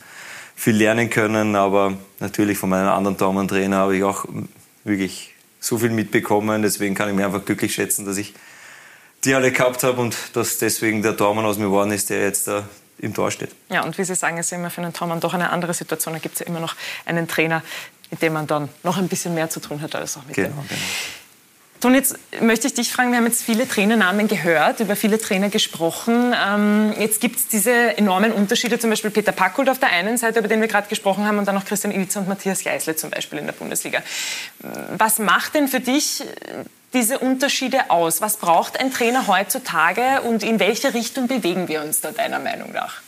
[0.55, 4.25] viel lernen können, aber natürlich von meinen anderen Tormann-Trainer habe ich auch
[4.83, 8.33] wirklich so viel mitbekommen, deswegen kann ich mich einfach glücklich schätzen, dass ich
[9.23, 12.47] die alle gehabt habe und dass deswegen der Tormann aus mir geworden ist, der jetzt
[12.47, 12.63] da
[12.97, 13.51] im Tor steht.
[13.69, 16.13] Ja, und wie Sie sagen, ist immer für einen Tormann doch eine andere Situation.
[16.13, 16.75] Da gibt es ja immer noch
[17.05, 17.63] einen Trainer,
[18.09, 20.49] mit dem man dann noch ein bisschen mehr zu tun hat als auch mit Genau,
[20.49, 20.81] dem genau.
[21.81, 25.49] Toni, jetzt möchte ich dich fragen, wir haben jetzt viele Trainernamen gehört, über viele Trainer
[25.49, 26.31] gesprochen.
[26.39, 30.37] Ähm, jetzt gibt es diese enormen Unterschiede, zum Beispiel Peter Packold auf der einen Seite,
[30.37, 33.09] über den wir gerade gesprochen haben, und dann noch Christian Ilitz und Matthias Geisle zum
[33.09, 34.03] Beispiel in der Bundesliga.
[34.95, 36.23] Was macht denn für dich
[36.93, 38.21] diese Unterschiede aus?
[38.21, 42.73] Was braucht ein Trainer heutzutage und in welche Richtung bewegen wir uns da deiner Meinung
[42.73, 43.01] nach?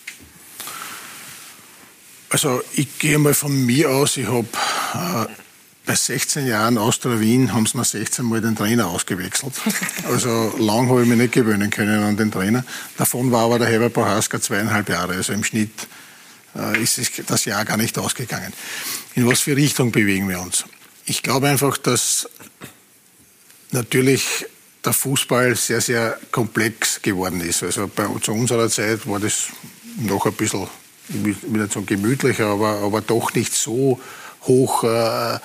[2.32, 4.48] Also ich gehe mal von mir aus, ich habe
[4.96, 5.32] äh,
[5.86, 9.54] bei 16 Jahren Austria Wien haben sie mir 16 Mal den Trainer ausgewechselt.
[10.06, 12.64] Also lang habe ich mich nicht gewöhnen können an den Trainer.
[12.98, 15.14] Davon war aber der Herbert Bohaska zweieinhalb Jahre.
[15.14, 15.88] Also im Schnitt
[16.56, 18.54] äh, ist das Jahr gar nicht ausgegangen.
[19.16, 20.66] In was für Richtung bewegen wir uns?
[21.06, 22.30] Ich glaube einfach, dass
[23.72, 24.46] natürlich
[24.86, 27.64] der Fußball sehr, sehr komplex geworden ist.
[27.64, 29.48] Also bei, zu unserer Zeit war das
[29.98, 30.68] noch ein bisschen,
[31.10, 34.00] ich will nicht sagen gemütlicher, aber, aber doch nicht so
[34.46, 35.40] hoch äh,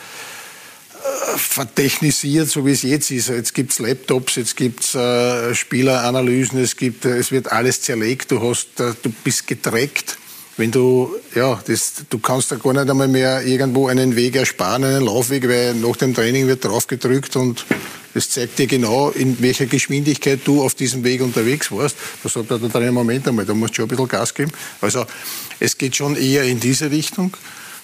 [1.36, 3.28] vertechnisiert, so wie es jetzt ist.
[3.28, 7.82] Jetzt gibt es Laptops, jetzt gibt es äh, Spieleranalysen, es, gibt, äh, es wird alles
[7.82, 10.18] zerlegt, du, hast, äh, du bist getrackt.
[10.56, 14.82] Wenn du, ja, das, du kannst da gar nicht einmal mehr irgendwo einen Weg ersparen,
[14.82, 17.64] einen Laufweg, weil nach dem Training wird drauf gedrückt und
[18.12, 21.96] das zeigt dir genau, in welcher Geschwindigkeit du auf diesem Weg unterwegs warst.
[22.24, 24.50] Da sagt der Trainer, Moment einmal, da musst du schon ein bisschen Gas geben.
[24.80, 25.06] Also
[25.60, 27.36] es geht schon eher in diese Richtung.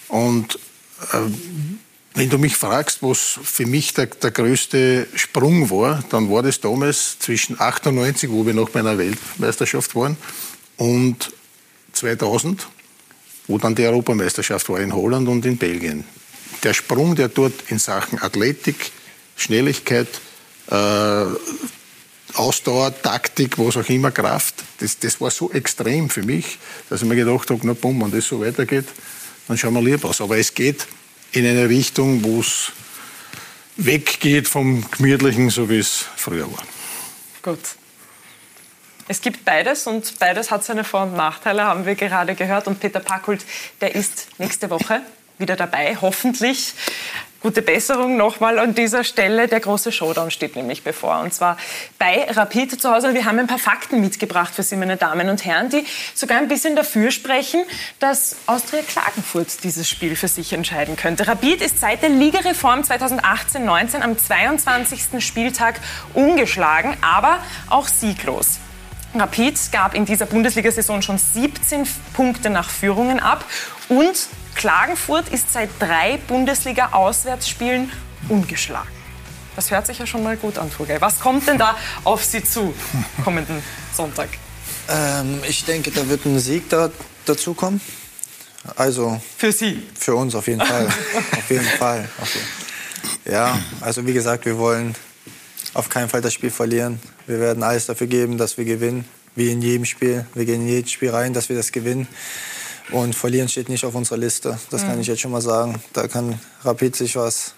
[0.08, 0.58] Und äh,
[2.14, 6.60] wenn du mich fragst, was für mich der, der, größte Sprung war, dann war das
[6.60, 10.16] damals zwischen 98, wo wir noch bei einer Weltmeisterschaft waren,
[10.76, 11.32] und
[11.92, 12.66] 2000,
[13.46, 16.04] wo dann die Europameisterschaft war in Holland und in Belgien.
[16.62, 18.92] Der Sprung, der dort in Sachen Athletik,
[19.36, 20.08] Schnelligkeit,
[20.70, 21.24] äh,
[22.34, 27.08] Ausdauer, Taktik, was auch immer, Kraft, das, das war so extrem für mich, dass ich
[27.08, 28.86] mir gedacht habe, na bumm, wenn das so weitergeht,
[29.48, 30.20] dann schauen wir lieber aus.
[30.20, 30.86] Aber es geht
[31.32, 32.72] in eine Richtung, wo es
[33.76, 36.62] weggeht vom Gemütlichen, so wie es früher war.
[37.42, 37.60] Gut.
[39.06, 42.66] Es gibt beides und beides hat seine Vor- und Nachteile, haben wir gerade gehört.
[42.66, 43.44] Und Peter Packult,
[43.80, 45.02] der ist nächste Woche
[45.38, 46.72] wieder dabei, hoffentlich.
[47.44, 49.48] Gute Besserung nochmal an dieser Stelle.
[49.48, 51.20] Der große Showdown steht nämlich bevor.
[51.20, 51.58] Und zwar
[51.98, 53.12] bei Rapid zu Hause.
[53.12, 55.84] Wir haben ein paar Fakten mitgebracht für Sie, meine Damen und Herren, die
[56.14, 57.62] sogar ein bisschen dafür sprechen,
[57.98, 61.28] dass Austria Klagenfurt dieses Spiel für sich entscheiden könnte.
[61.28, 65.22] Rapid ist seit der Ligareform 2018-19 am 22.
[65.22, 65.80] Spieltag
[66.14, 68.58] ungeschlagen, aber auch sieglos.
[69.14, 73.44] Rapid gab in dieser Bundesliga-Saison schon 17 Punkte nach Führungen ab
[73.90, 77.90] und Klagenfurt ist seit drei Bundesliga-Auswärtsspielen
[78.28, 78.88] ungeschlagen.
[79.56, 81.00] Das hört sich ja schon mal gut an, Vogel.
[81.00, 82.74] Was kommt denn da auf Sie zu
[83.22, 83.62] kommenden
[83.94, 84.28] Sonntag?
[84.88, 86.90] Ähm, ich denke, da wird ein Sieg da,
[87.24, 87.80] dazu kommen.
[88.76, 89.82] Also für Sie?
[89.98, 90.86] Für uns auf jeden Fall.
[90.86, 92.08] auf jeden Fall.
[92.20, 93.32] Okay.
[93.32, 94.94] Ja, also wie gesagt, wir wollen
[95.74, 97.00] auf keinen Fall das Spiel verlieren.
[97.26, 99.04] Wir werden alles dafür geben, dass wir gewinnen.
[99.36, 100.26] Wie in jedem Spiel.
[100.34, 102.06] Wir gehen in jedes Spiel rein, dass wir das gewinnen.
[102.90, 104.58] Und verlieren steht nicht auf unserer Liste.
[104.70, 104.88] Das mhm.
[104.88, 105.82] kann ich jetzt schon mal sagen.
[105.92, 107.54] Da kann Rapid sich was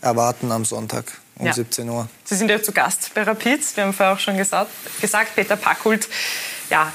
[0.00, 1.04] erwarten am Sonntag
[1.38, 1.52] um ja.
[1.52, 2.08] 17 Uhr.
[2.24, 3.76] Sie sind ja zu Gast bei Rapid.
[3.76, 4.70] Wir haben vorher auch schon gesagt,
[5.00, 6.08] gesagt Peter Packhult
[6.70, 6.92] ja,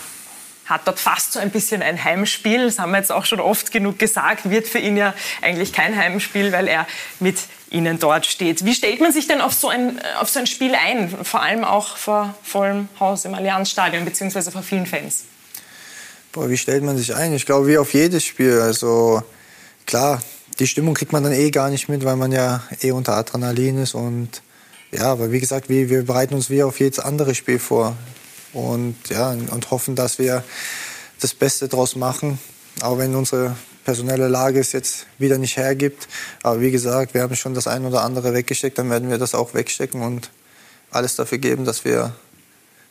[0.65, 2.65] hat dort fast so ein bisschen ein Heimspiel.
[2.65, 4.49] Das haben wir jetzt auch schon oft genug gesagt.
[4.49, 6.87] Wird für ihn ja eigentlich kein Heimspiel, weil er
[7.19, 7.37] mit
[7.69, 8.65] Ihnen dort steht.
[8.65, 11.09] Wie stellt man sich denn auf so ein, auf so ein Spiel ein?
[11.23, 15.25] Vor allem auch vor vollem Haus im Allianzstadion, beziehungsweise vor vielen Fans.
[16.33, 17.31] Boah, wie stellt man sich ein?
[17.33, 18.59] Ich glaube, wie auf jedes Spiel.
[18.59, 19.21] Also
[19.85, 20.19] klar,
[20.57, 23.77] die Stimmung kriegt man dann eh gar nicht mit, weil man ja eh unter Adrenalin
[23.77, 23.93] ist.
[23.93, 24.41] Und
[24.91, 27.95] ja, aber wie gesagt, wir, wir bereiten uns wie auf jedes andere Spiel vor.
[28.51, 30.43] Und ja, und hoffen, dass wir
[31.19, 32.39] das Beste draus machen.
[32.81, 33.55] Auch wenn unsere
[33.85, 36.07] personelle Lage es jetzt wieder nicht hergibt.
[36.41, 39.35] Aber wie gesagt, wir haben schon das ein oder andere weggesteckt, dann werden wir das
[39.35, 40.31] auch wegstecken und
[40.89, 42.15] alles dafür geben, dass wir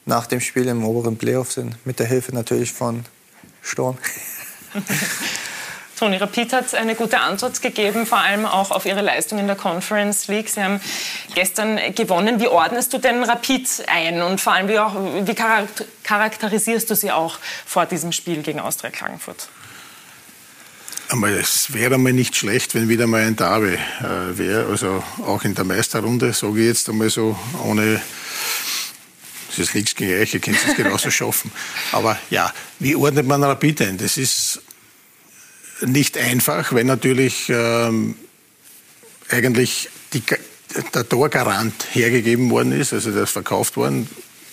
[0.06, 1.84] nach dem Spiel im oberen Playoff sind.
[1.84, 3.04] Mit der Hilfe natürlich von
[3.62, 3.98] Sturm.
[6.02, 9.54] Toni Rapid hat eine gute Antwort gegeben, vor allem auch auf ihre Leistung in der
[9.54, 10.48] Conference League.
[10.48, 10.80] Sie haben
[11.36, 12.40] gestern gewonnen.
[12.40, 15.34] Wie ordnest du denn Rapid ein und vor allem wie, auch, wie
[16.02, 19.48] charakterisierst du sie auch vor diesem Spiel gegen Austria Klagenfurt?
[21.38, 25.54] es wäre einmal nicht schlecht, wenn wieder mal ein Derby äh, wäre, also auch in
[25.54, 28.00] der Meisterrunde, sage ich jetzt einmal so, ohne
[29.56, 31.52] das ist nichts gegen euch, ihr könnt es genauso schaffen.
[31.92, 33.98] Aber ja, wie ordnet man Rapid ein?
[33.98, 34.60] Das ist
[35.80, 38.16] nicht einfach, weil natürlich ähm,
[39.28, 40.22] eigentlich die,
[40.94, 44.08] der Torgarant hergegeben worden ist, also ist verkauft worden.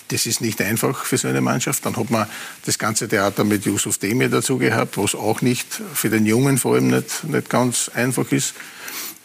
[0.08, 1.86] Das ist nicht einfach für so eine Mannschaft.
[1.86, 2.26] Dann hat man
[2.66, 6.74] das ganze Theater mit Yusuf Demir dazu gehabt, was auch nicht für den Jungen vor
[6.74, 8.54] allem nicht, nicht ganz einfach ist.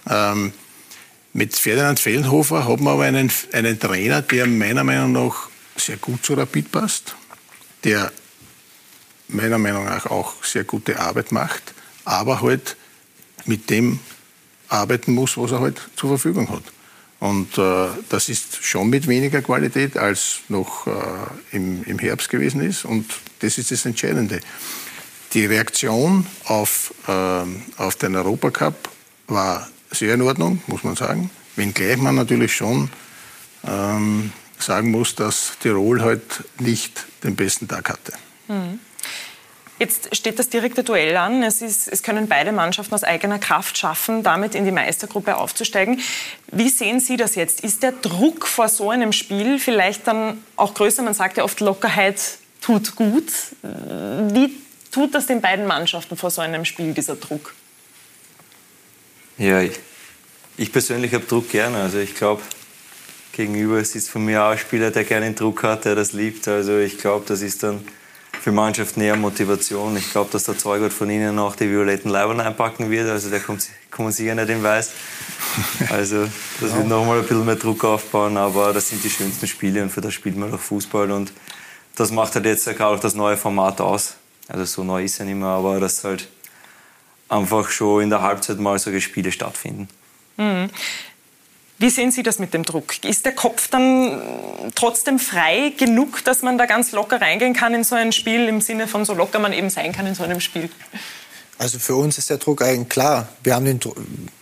[0.08, 0.54] Ähm,
[1.34, 6.26] Mit Ferdinand Fellenhofer haben wir aber einen, einen Trainer, der meiner Meinung nach sehr gut
[6.26, 7.16] zu Rapid passt,
[7.84, 8.12] der
[9.28, 11.74] meiner Meinung nach auch sehr gute Arbeit macht,
[12.04, 12.76] aber halt
[13.46, 14.00] mit dem
[14.70, 16.64] arbeiten muss, was er halt zur Verfügung hat.
[17.20, 20.92] Und äh, das ist schon mit weniger Qualität, als noch äh,
[21.56, 22.86] im, im Herbst gewesen ist.
[22.86, 23.06] Und
[23.40, 24.42] das ist das Entscheidende.
[25.34, 28.90] Die Reaktion auf, äh, auf den Europacup
[29.28, 31.30] war sehr in Ordnung, muss man sagen.
[31.56, 32.90] Wenngleich man natürlich schon
[33.66, 38.14] ähm, sagen muss, dass Tirol halt nicht den besten Tag hatte.
[38.48, 38.80] Mhm.
[39.78, 41.44] Jetzt steht das direkte Duell an.
[41.44, 46.00] Es, ist, es, können beide Mannschaften aus eigener Kraft schaffen, damit in die Meistergruppe aufzusteigen.
[46.50, 47.60] Wie sehen Sie das jetzt?
[47.60, 51.04] Ist der Druck vor so einem Spiel vielleicht dann auch größer?
[51.04, 52.22] Man sagt ja oft, Lockerheit
[52.62, 53.30] tut gut.
[53.62, 54.56] Wie
[54.92, 57.54] tut das den beiden Mannschaften vor so einem Spiel, dieser Druck?
[59.38, 59.74] Ja, ich,
[60.56, 61.82] ich persönlich habe Druck gerne.
[61.82, 62.42] Also ich glaube,
[63.36, 66.48] gegenüber sitzt von mir auch ein Spieler, der gerne den Druck hat, der das liebt.
[66.48, 67.86] Also ich glaube, das ist dann
[68.42, 69.98] für Mannschaft näher Motivation.
[69.98, 73.10] Ich glaube, dass der Zeugert von Ihnen auch die violetten Leibern einpacken wird.
[73.10, 74.92] Also der kommt, kommt sicher nicht in Weiß.
[75.90, 76.28] Also
[76.60, 78.38] das wird nochmal ein bisschen mehr Druck aufbauen.
[78.38, 81.12] Aber das sind die schönsten Spiele und für das spielt man doch Fußball.
[81.12, 81.32] Und
[81.96, 84.16] das macht halt jetzt gerade auch das neue Format aus.
[84.48, 86.28] Also so neu ist ja nicht mehr, aber dass halt
[87.30, 89.88] einfach schon in der Halbzeit mal solche Spiele stattfinden.
[90.38, 90.70] Mhm.
[91.78, 93.04] Wie sehen Sie das mit dem Druck?
[93.04, 94.22] Ist der Kopf dann
[94.76, 98.62] trotzdem frei genug, dass man da ganz locker reingehen kann in so ein Spiel, im
[98.62, 100.70] Sinne von so locker man eben sein kann in so einem Spiel?
[101.58, 103.28] Also für uns ist der Druck eigentlich klar.
[103.44, 103.80] Wir haben den,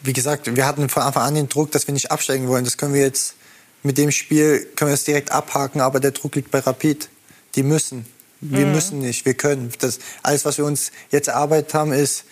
[0.04, 2.66] wie gesagt, wir hatten von Anfang an den Druck, dass wir nicht absteigen wollen.
[2.66, 3.36] Das können wir jetzt
[3.84, 7.10] mit dem Spiel können wir das direkt abhaken, aber der Druck liegt bei Rapid.
[7.56, 8.06] Die müssen.
[8.42, 8.74] Wir mhm.
[8.74, 9.72] müssen nicht, wir können.
[9.80, 12.26] Das, alles, was wir uns jetzt erarbeitet haben, ist,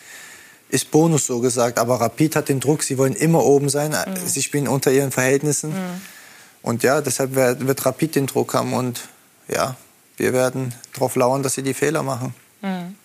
[0.72, 1.78] ist Bonus so gesagt.
[1.78, 3.92] Aber Rapid hat den Druck, sie wollen immer oben sein.
[3.92, 4.16] Mhm.
[4.26, 5.72] Sie spielen unter ihren Verhältnissen.
[5.72, 6.02] Mhm.
[6.62, 8.74] Und ja, deshalb wird, wird Rapid den Druck haben.
[8.74, 9.02] Und
[9.48, 9.76] ja,
[10.18, 12.34] wir werden darauf lauern, dass sie die Fehler machen.
[12.62, 12.96] Mhm.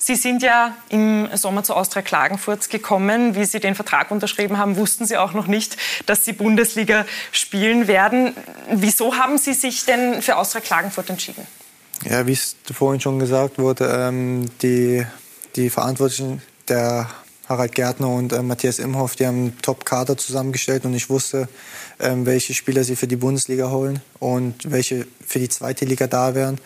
[0.00, 3.34] Sie sind ja im Sommer zu Austria Klagenfurt gekommen.
[3.34, 7.88] Wie Sie den Vertrag unterschrieben haben, wussten Sie auch noch nicht, dass Sie Bundesliga spielen
[7.88, 8.34] werden.
[8.72, 11.46] Wieso haben Sie sich denn für Austria Klagenfurt entschieden?
[12.04, 15.04] Ja, wie es vorhin schon gesagt wurde, ähm, die
[15.56, 17.08] die Verantwortlichen, der
[17.48, 21.48] Harald Gärtner und äh, Matthias Imhoff, die haben einen Top-Kader zusammengestellt und ich wusste,
[21.98, 26.34] ähm, welche Spieler sie für die Bundesliga holen und welche für die zweite Liga da
[26.34, 26.58] wären.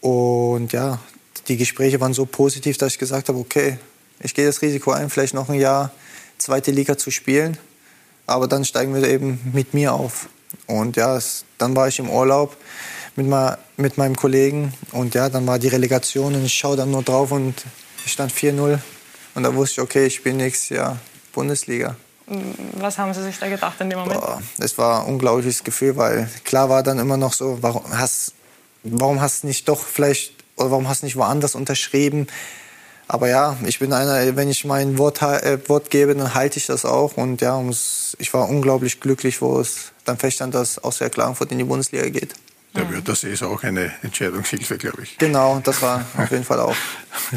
[0.00, 0.98] Und ja,
[1.46, 3.78] die Gespräche waren so positiv, dass ich gesagt habe, okay,
[4.20, 5.92] ich gehe das Risiko ein, vielleicht noch ein Jahr
[6.36, 7.56] zweite Liga zu spielen,
[8.26, 10.28] aber dann steigen wir eben mit mir auf.
[10.66, 12.56] Und ja, es, dann war ich im Urlaub
[13.16, 16.90] mit, ma, mit meinem Kollegen und ja, dann war die Relegation und ich schaue dann
[16.90, 17.54] nur drauf und
[18.12, 18.78] stand 4-0
[19.34, 20.98] und da wusste ich, okay, ich spiele nächstes Jahr
[21.32, 21.96] Bundesliga.
[22.74, 24.20] Was haben Sie sich da gedacht in dem Moment?
[24.20, 28.34] Boah, es war ein unglaubliches Gefühl, weil klar war dann immer noch so, warum hast,
[28.82, 32.26] warum hast nicht doch vielleicht, oder warum hast nicht woanders unterschrieben?
[33.10, 36.66] Aber ja, ich bin einer, wenn ich mein Wort, äh, Wort gebe, dann halte ich
[36.66, 37.16] das auch.
[37.16, 37.58] Und ja,
[38.18, 42.34] ich war unglaublich glücklich, wo es dann feststand, dass Austria Klagenfurt in die Bundesliga geht.
[42.74, 43.02] Der mhm.
[43.04, 45.18] das ist auch eine Entscheidungshilfe, glaube ich.
[45.18, 46.76] Genau, das war auf jeden Fall auch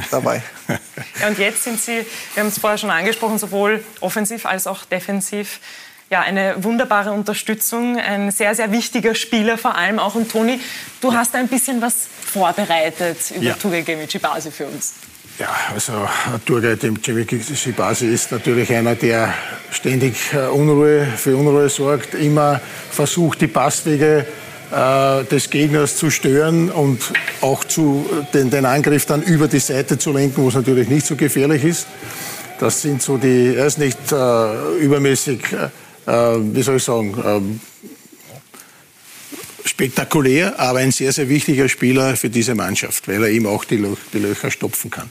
[0.09, 0.41] dabei.
[1.19, 4.85] Ja, und jetzt sind Sie, wir haben es vorher schon angesprochen, sowohl offensiv als auch
[4.85, 5.59] defensiv
[6.09, 10.15] ja, eine wunderbare Unterstützung, ein sehr, sehr wichtiger Spieler vor allem auch.
[10.15, 10.59] Und Toni,
[10.99, 13.53] du hast ein bisschen was vorbereitet über ja.
[13.53, 14.93] Tugay Gemici-Basi für uns.
[15.39, 16.07] Ja, also
[16.45, 19.33] Turgay Cemicibasi ist natürlich einer, der
[19.71, 22.61] ständig äh, Unruhe, für Unruhe sorgt, immer
[22.91, 24.27] versucht, die Passwege
[24.71, 27.01] äh, des Gegners zu stören und
[27.41, 31.05] auch zu, den, den Angriff dann über die Seite zu lenken, wo es natürlich nicht
[31.05, 31.87] so gefährlich ist.
[32.59, 35.41] Das sind so die, er ist nicht äh, übermäßig,
[36.05, 37.59] äh, wie soll ich sagen, ähm,
[39.65, 43.77] spektakulär, aber ein sehr, sehr wichtiger Spieler für diese Mannschaft, weil er ihm auch die,
[43.77, 45.09] Lö die Löcher stopfen kann.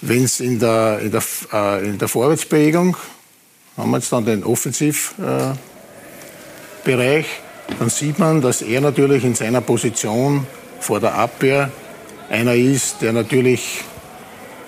[0.00, 1.22] Wenn es in der, in, der,
[1.52, 2.96] äh, in der Vorwärtsbewegung,
[3.76, 5.56] haben wir jetzt dann den Offensivbereich,
[6.86, 7.24] äh,
[7.78, 10.46] dann sieht man, dass er natürlich in seiner Position
[10.80, 11.70] vor der Abwehr
[12.30, 13.84] einer ist, der natürlich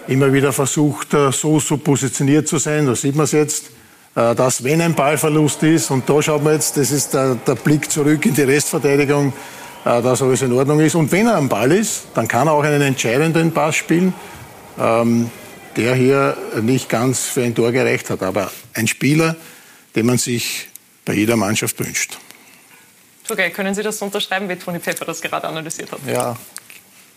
[0.08, 2.86] immer wieder versucht, äh, so, so positioniert zu sein.
[2.86, 3.66] Da sieht man es jetzt,
[4.14, 7.54] äh, dass wenn ein Ballverlust ist, und da schaut man jetzt, das ist der, der
[7.54, 9.32] Blick zurück in die Restverteidigung,
[9.84, 10.94] äh, dass alles in Ordnung ist.
[10.94, 14.12] Und wenn er am Ball ist, dann kann er auch einen entscheidenden Pass spielen,
[14.78, 15.30] ähm,
[15.76, 18.22] der hier nicht ganz für ein Tor gereicht hat.
[18.22, 19.36] Aber ein Spieler,
[19.94, 20.68] den man sich
[21.04, 22.18] bei jeder Mannschaft wünscht.
[23.30, 26.00] Okay, können Sie das unterschreiben, wie Toni Pfeffer das gerade analysiert hat?
[26.06, 26.36] Ja,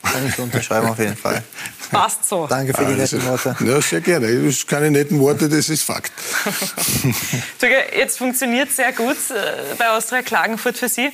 [0.04, 1.44] Kann ich so unterschreiben auf jeden Fall.
[1.92, 2.46] Passt so.
[2.48, 3.56] Danke für die das netten Worte.
[3.66, 4.28] Ja, sehr gerne.
[4.28, 6.12] Das sind keine netten Worte, das ist Fakt.
[7.98, 11.12] Jetzt funktioniert sehr gut äh, bei Austria Klagenfurt für Sie.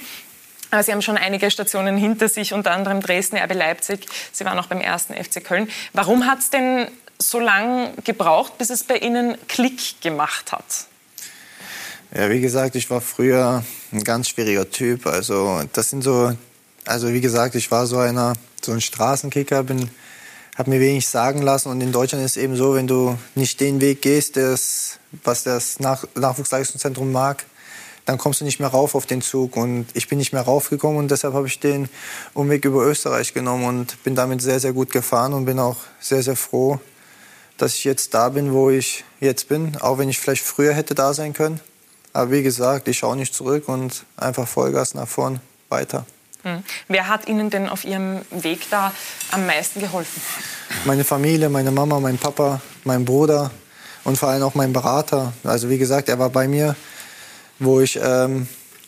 [0.71, 4.07] Äh, Sie haben schon einige Stationen hinter sich, unter anderem Dresden, RB Leipzig.
[4.31, 5.69] Sie waren auch beim ersten FC Köln.
[5.93, 6.87] Warum hat es denn
[7.19, 10.88] so lange gebraucht, bis es bei Ihnen Klick gemacht hat?
[12.11, 15.05] Ja, wie gesagt, ich war früher ein ganz schwieriger Typ.
[15.05, 16.35] Also das sind so,
[16.85, 18.33] also wie gesagt, ich war so einer,
[18.63, 19.91] so ein Straßenkicker, bin,
[20.57, 21.69] habe mir wenig sagen lassen.
[21.69, 25.43] Und in Deutschland ist es eben so, wenn du nicht den Weg gehst, des, was
[25.43, 27.45] das Nach Nachwuchsleistungszentrum mag,
[28.05, 29.55] dann kommst du nicht mehr rauf auf den Zug.
[29.55, 31.89] Und ich bin nicht mehr raufgekommen und deshalb habe ich den
[32.33, 36.23] Umweg über Österreich genommen und bin damit sehr, sehr gut gefahren und bin auch sehr,
[36.23, 36.79] sehr froh,
[37.57, 40.95] dass ich jetzt da bin, wo ich jetzt bin, auch wenn ich vielleicht früher hätte
[40.95, 41.59] da sein können.
[42.13, 45.39] Aber wie gesagt, ich schaue nicht zurück und einfach Vollgas nach vorn
[45.69, 46.05] weiter.
[46.43, 46.63] Hm.
[46.87, 48.93] Wer hat Ihnen denn auf Ihrem Weg da
[49.31, 50.21] am meisten geholfen?
[50.85, 53.51] Meine Familie, meine Mama, mein Papa, mein Bruder
[54.05, 55.33] und vor allem auch mein Berater.
[55.43, 56.75] Also wie gesagt, er war bei mir,
[57.59, 58.47] wo ich ähm,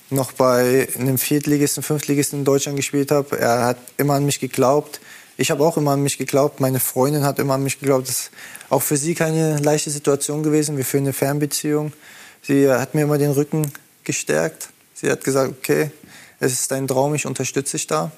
[0.09, 3.38] noch bei einem Viertligisten, Fünftligisten in Deutschland gespielt habe.
[3.38, 5.01] Er hat immer an mich geglaubt.
[5.38, 6.59] Ich habe auch immer an mich geglaubt.
[6.59, 8.07] Meine Freundin hat immer an mich geglaubt.
[8.07, 8.32] Das ist
[8.69, 10.78] auch für sie keine leichte Situation gewesen.
[10.78, 11.93] Wir führen eine Fernbeziehung.
[12.42, 13.72] Sie hat mir immer den Rücken
[14.04, 14.70] gestärkt.
[14.94, 15.92] Sie hat gesagt, okay,
[16.39, 18.12] es ist dein Traum, ich unterstütze dich da.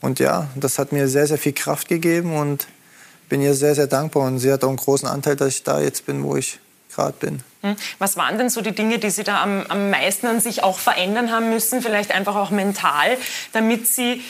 [0.00, 2.66] Und ja, das hat mir sehr, sehr viel Kraft gegeben und
[3.28, 4.24] bin ihr sehr, sehr dankbar.
[4.24, 6.58] Und sie hat auch einen großen Anteil, dass ich da jetzt bin, wo ich
[6.94, 7.42] gerade bin.
[7.62, 7.76] Hm.
[7.98, 10.78] Was waren denn so die Dinge, die Sie da am, am meisten an sich auch
[10.78, 13.16] verändern haben müssen, vielleicht einfach auch mental,
[13.52, 14.22] damit Sie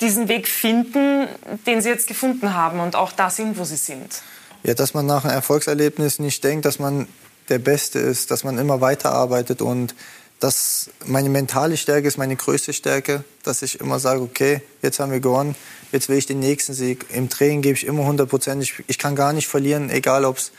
[0.00, 1.28] diesen Weg finden,
[1.66, 4.22] den Sie jetzt gefunden haben und auch da sind, wo Sie sind?
[4.62, 7.06] Ja, dass man nach einem Erfolgserlebnis nicht denkt, dass man
[7.50, 9.94] der Beste ist, dass man immer weiterarbeitet und
[10.38, 15.12] dass meine mentale Stärke ist meine größte Stärke, dass ich immer sage, okay, jetzt haben
[15.12, 15.54] wir gewonnen,
[15.92, 17.06] jetzt will ich den nächsten Sieg.
[17.10, 18.62] Im Training gebe ich immer 100 Prozent.
[18.62, 20.52] Ich, ich kann gar nicht verlieren, egal ob es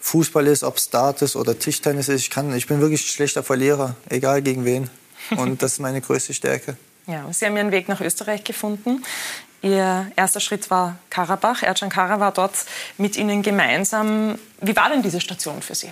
[0.00, 2.22] Fußball ist, ob es Dart ist oder Tischtennis ist.
[2.22, 4.90] Ich, kann, ich bin wirklich ein schlechter Verlierer, egal gegen wen.
[5.36, 6.76] Und das ist meine größte Stärke.
[7.08, 9.02] Ja, Sie haben Ihren Weg nach Österreich gefunden.
[9.62, 11.62] Ihr erster Schritt war Karabach.
[11.62, 12.52] Ercan Kara war dort
[12.98, 14.38] mit Ihnen gemeinsam.
[14.60, 15.88] Wie war denn diese Station für Sie?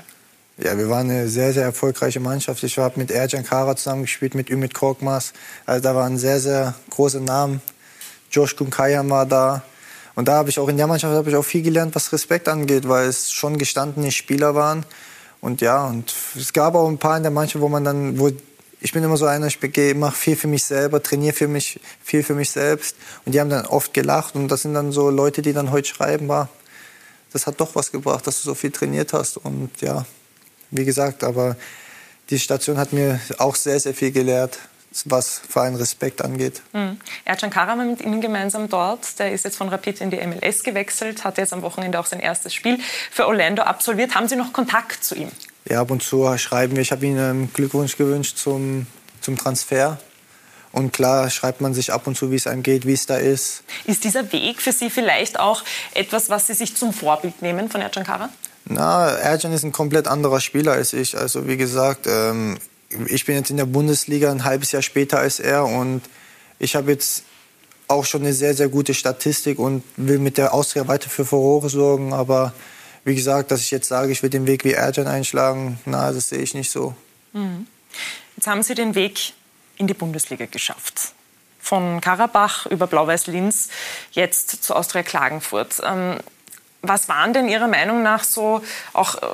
[0.59, 2.63] Ja, wir waren eine sehr, sehr erfolgreiche Mannschaft.
[2.63, 5.35] Ich habe mit Ercan Kara zusammengespielt, mit Ümit Korkmaz.
[5.67, 7.61] Also da waren sehr, sehr große Namen.
[8.31, 9.63] Josh Kumkayam war da.
[10.15, 12.89] Und da habe ich auch in der Mannschaft ich auch viel gelernt, was Respekt angeht,
[12.89, 14.87] weil es schon gestandene Spieler waren.
[15.43, 18.31] Und ja, und es gab auch ein paar in der Mannschaft, wo man dann, wo
[18.81, 22.23] ich bin immer so einer, ich mache viel für mich selber, trainiere für mich, viel
[22.23, 22.97] für mich selbst.
[23.27, 24.35] Und die haben dann oft gelacht.
[24.35, 26.49] Und das sind dann so Leute, die dann heute schreiben, war,
[27.35, 29.37] das hat doch was gebracht, dass du so viel trainiert hast.
[29.37, 30.07] Und ja,
[30.77, 31.57] wie gesagt, aber
[32.31, 34.59] die Station hat mir auch sehr, sehr viel gelehrt,
[35.05, 36.63] was vor allem Respekt angeht.
[36.73, 36.99] Mhm.
[37.25, 39.19] Ercan Kara war mit Ihnen gemeinsam dort.
[39.19, 42.21] Der ist jetzt von Rapid in die MLS gewechselt, hat jetzt am Wochenende auch sein
[42.21, 42.79] erstes Spiel
[43.11, 44.15] für Orlando absolviert.
[44.15, 45.31] Haben Sie noch Kontakt zu ihm?
[45.69, 46.83] Ja, ab und zu schreiben wir.
[46.83, 48.87] Ich habe ihm einen Glückwunsch gewünscht zum,
[49.21, 49.99] zum Transfer.
[50.73, 53.17] Und klar schreibt man sich ab und zu, wie es einem geht, wie es da
[53.17, 53.63] ist.
[53.85, 55.63] Ist dieser Weg für Sie vielleicht auch
[55.95, 58.29] etwas, was Sie sich zum Vorbild nehmen von Ercan Kara?
[58.69, 61.17] Na, Ercan ist ein komplett anderer Spieler als ich.
[61.17, 62.59] Also wie gesagt, ähm,
[63.07, 66.03] ich bin jetzt in der Bundesliga ein halbes Jahr später als er und
[66.59, 67.23] ich habe jetzt
[67.89, 71.69] auch schon eine sehr, sehr gute Statistik und will mit der Austria weiter für Furore
[71.69, 72.13] sorgen.
[72.13, 72.53] Aber
[73.05, 76.31] wie gesagt, dass ich jetzt sage, ich will den Weg wie Ercan einschlagen, na, das
[76.31, 76.95] sehe ich nicht so.
[77.33, 77.69] Mhm.
[78.37, 79.33] Jetzt haben Sie den Weg
[79.77, 81.13] in die Bundesliga geschafft.
[81.61, 83.69] Von Karabach über Blau-Weiß-Linz
[84.13, 85.81] jetzt zu Austria Klagenfurt.
[85.85, 86.19] Ähm,
[86.83, 88.63] was waren denn Ihrer Meinung nach so
[88.93, 89.27] auch äh,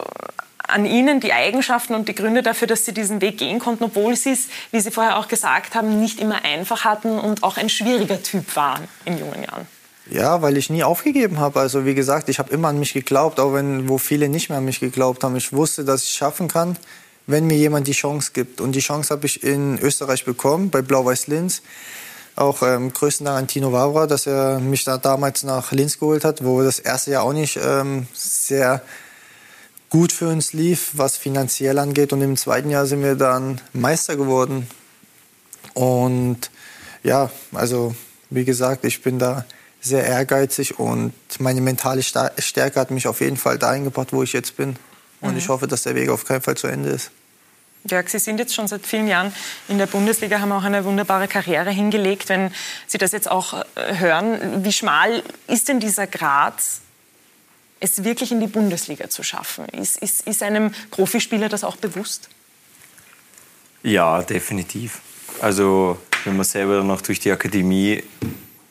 [0.58, 4.16] an Ihnen die Eigenschaften und die Gründe dafür, dass Sie diesen Weg gehen konnten, obwohl
[4.16, 7.68] Sie es, wie Sie vorher auch gesagt haben, nicht immer einfach hatten und auch ein
[7.68, 9.66] schwieriger Typ waren in jungen Jahren?
[10.10, 11.60] Ja, weil ich nie aufgegeben habe.
[11.60, 14.58] Also wie gesagt, ich habe immer an mich geglaubt, auch wenn wo viele nicht mehr
[14.58, 15.36] an mich geglaubt haben.
[15.36, 16.76] Ich wusste, dass ich schaffen kann,
[17.26, 18.60] wenn mir jemand die Chance gibt.
[18.60, 21.62] Und die Chance habe ich in Österreich bekommen, bei Blau-Weiß Linz.
[22.34, 26.24] Auch ähm, größten Dank an Tino Wawra, dass er mich da damals nach Linz geholt
[26.24, 28.82] hat, wo das erste Jahr auch nicht ähm, sehr
[29.90, 32.12] gut für uns lief, was finanziell angeht.
[32.14, 34.66] Und im zweiten Jahr sind wir dann Meister geworden.
[35.74, 36.50] Und
[37.02, 37.94] ja, also
[38.30, 39.44] wie gesagt, ich bin da
[39.82, 44.32] sehr ehrgeizig und meine mentale Stärke hat mich auf jeden Fall dahin gebracht, wo ich
[44.32, 44.76] jetzt bin.
[45.20, 45.38] Und Mhm.
[45.38, 47.10] ich hoffe, dass der Weg auf keinen Fall zu Ende ist.
[47.84, 49.32] Jörg, Sie sind jetzt schon seit vielen Jahren
[49.68, 52.28] in der Bundesliga, haben auch eine wunderbare Karriere hingelegt.
[52.28, 52.52] Wenn
[52.86, 56.54] Sie das jetzt auch äh, hören, wie schmal ist denn dieser Grad,
[57.80, 59.64] es wirklich in die Bundesliga zu schaffen?
[59.66, 62.28] Ist, ist, ist einem Profispieler das auch bewusst?
[63.82, 65.00] Ja, definitiv.
[65.40, 68.04] Also wenn man selber noch durch die Akademie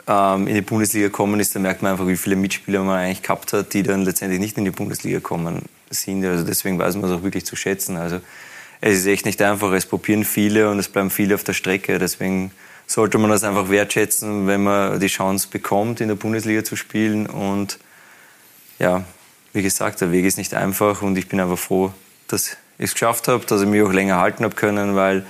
[0.08, 3.22] ähm, in die Bundesliga gekommen ist, dann merkt man einfach, wie viele Mitspieler man eigentlich
[3.22, 6.24] gehabt hat, die dann letztendlich nicht in die Bundesliga kommen sind.
[6.26, 7.98] Also deswegen weiß man es auch wirklich zu schätzen.
[7.98, 8.22] Also
[8.82, 9.72] es ist echt nicht einfach.
[9.72, 12.00] Es probieren viele und es bleiben viele auf der Strecke.
[12.00, 12.52] Deswegen
[12.88, 17.28] sollte man das einfach wertschätzen, wenn man die Chance bekommt, in der Bundesliga zu spielen.
[17.28, 17.78] Und
[18.80, 19.04] ja,
[19.54, 21.94] wie gesagt, der Weg ist nicht einfach und ich bin einfach froh,
[22.28, 25.26] dass ich es geschafft habe, dass ich mich auch länger halten habe können, weil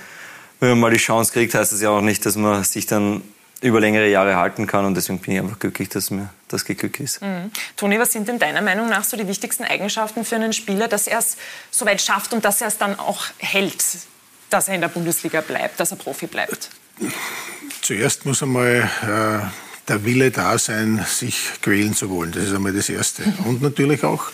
[0.60, 3.22] wenn man mal die Chance kriegt, heißt das ja auch nicht, dass man sich dann
[3.62, 7.00] über längere Jahre halten kann und deswegen bin ich einfach glücklich, dass mir das geglückt
[7.00, 7.22] ist.
[7.22, 7.52] Mhm.
[7.76, 11.08] Toni, was sind denn deiner Meinung nach so die wichtigsten Eigenschaften für einen Spieler, dass
[11.08, 11.38] er es
[11.72, 13.84] so weit schafft und dass er es dann auch hält,
[14.50, 16.70] dass er in der Bundesliga bleibt, dass er Profi bleibt?
[17.82, 22.32] Zuerst muss einmal äh, der Wille da sein, sich quälen zu wollen.
[22.32, 23.24] Das ist einmal das Erste.
[23.46, 24.32] Und natürlich auch,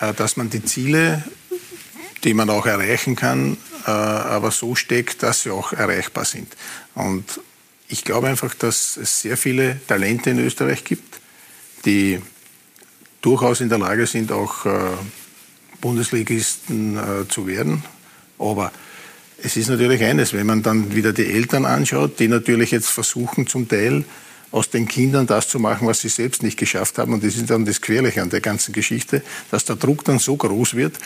[0.00, 1.22] äh, dass man die Ziele,
[2.24, 6.56] die man auch erreichen kann, äh, aber so steckt, dass sie auch erreichbar sind.
[6.94, 7.40] Und
[7.88, 11.20] ich glaube einfach, dass es sehr viele Talente in Österreich gibt,
[11.84, 12.20] die
[13.20, 14.70] durchaus in der Lage sind, auch äh,
[15.80, 17.82] Bundesligisten äh, zu werden.
[18.38, 18.72] Aber
[19.42, 23.46] es ist natürlich eines, wenn man dann wieder die Eltern anschaut, die natürlich jetzt versuchen
[23.46, 24.04] zum Teil
[24.52, 27.14] aus den Kindern das zu machen, was sie selbst nicht geschafft haben.
[27.14, 30.36] Und das ist dann das Querliche an der ganzen Geschichte, dass der Druck dann so
[30.36, 30.98] groß wird,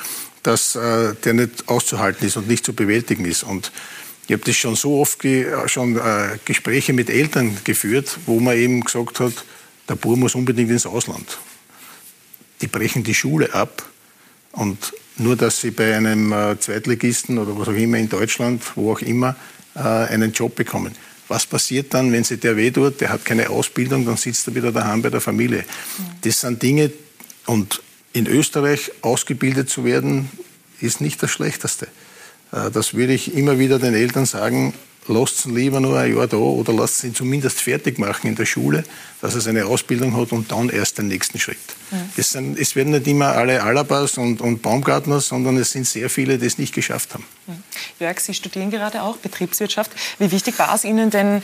[0.43, 3.45] dass äh, der nicht auszuhalten ist und nicht zu bewältigen ist.
[3.45, 3.70] Und
[4.27, 8.57] ich habe das schon so oft ge schon äh, Gespräche mit Eltern geführt, wo man
[8.57, 9.45] eben gesagt hat,
[9.89, 11.39] der Bub muss unbedingt ins Ausland.
[12.61, 13.84] Die brechen die Schule ab
[14.53, 18.93] und nur, dass sie bei einem äh, Zweitligisten oder was auch immer in Deutschland, wo
[18.93, 19.37] auch immer,
[19.74, 20.95] äh, einen Job bekommen.
[21.28, 24.55] Was passiert dann, wenn sich der weh tut, der hat keine Ausbildung, dann sitzt er
[24.55, 25.64] wieder daheim bei der Familie.
[26.22, 26.93] Das sind Dinge,
[27.47, 27.80] und
[28.12, 30.28] in Österreich ausgebildet zu werden,
[30.80, 31.87] ist nicht das Schlechteste.
[32.53, 34.74] Äh, das würde ich immer wieder den Eltern sagen,
[35.09, 38.47] lasst ihn lieber nur ein Jahr da oder lasst ihn zumindest fertig machen in der
[38.47, 38.85] Schule,
[39.21, 41.59] dass er seine Ausbildung hat und dann erst den nächsten Schritt.
[41.91, 42.11] Mhm.
[42.17, 46.11] Es, sind, es, werden nicht immer alle Alabas und, und Baumgartner, sondern es sind sehr
[46.11, 47.25] viele, die es nicht geschafft haben.
[47.47, 47.63] Mhm.
[48.01, 49.91] Jörg, Sie studieren gerade auch Betriebswirtschaft.
[50.19, 51.43] Wie wichtig war es Ihnen denn,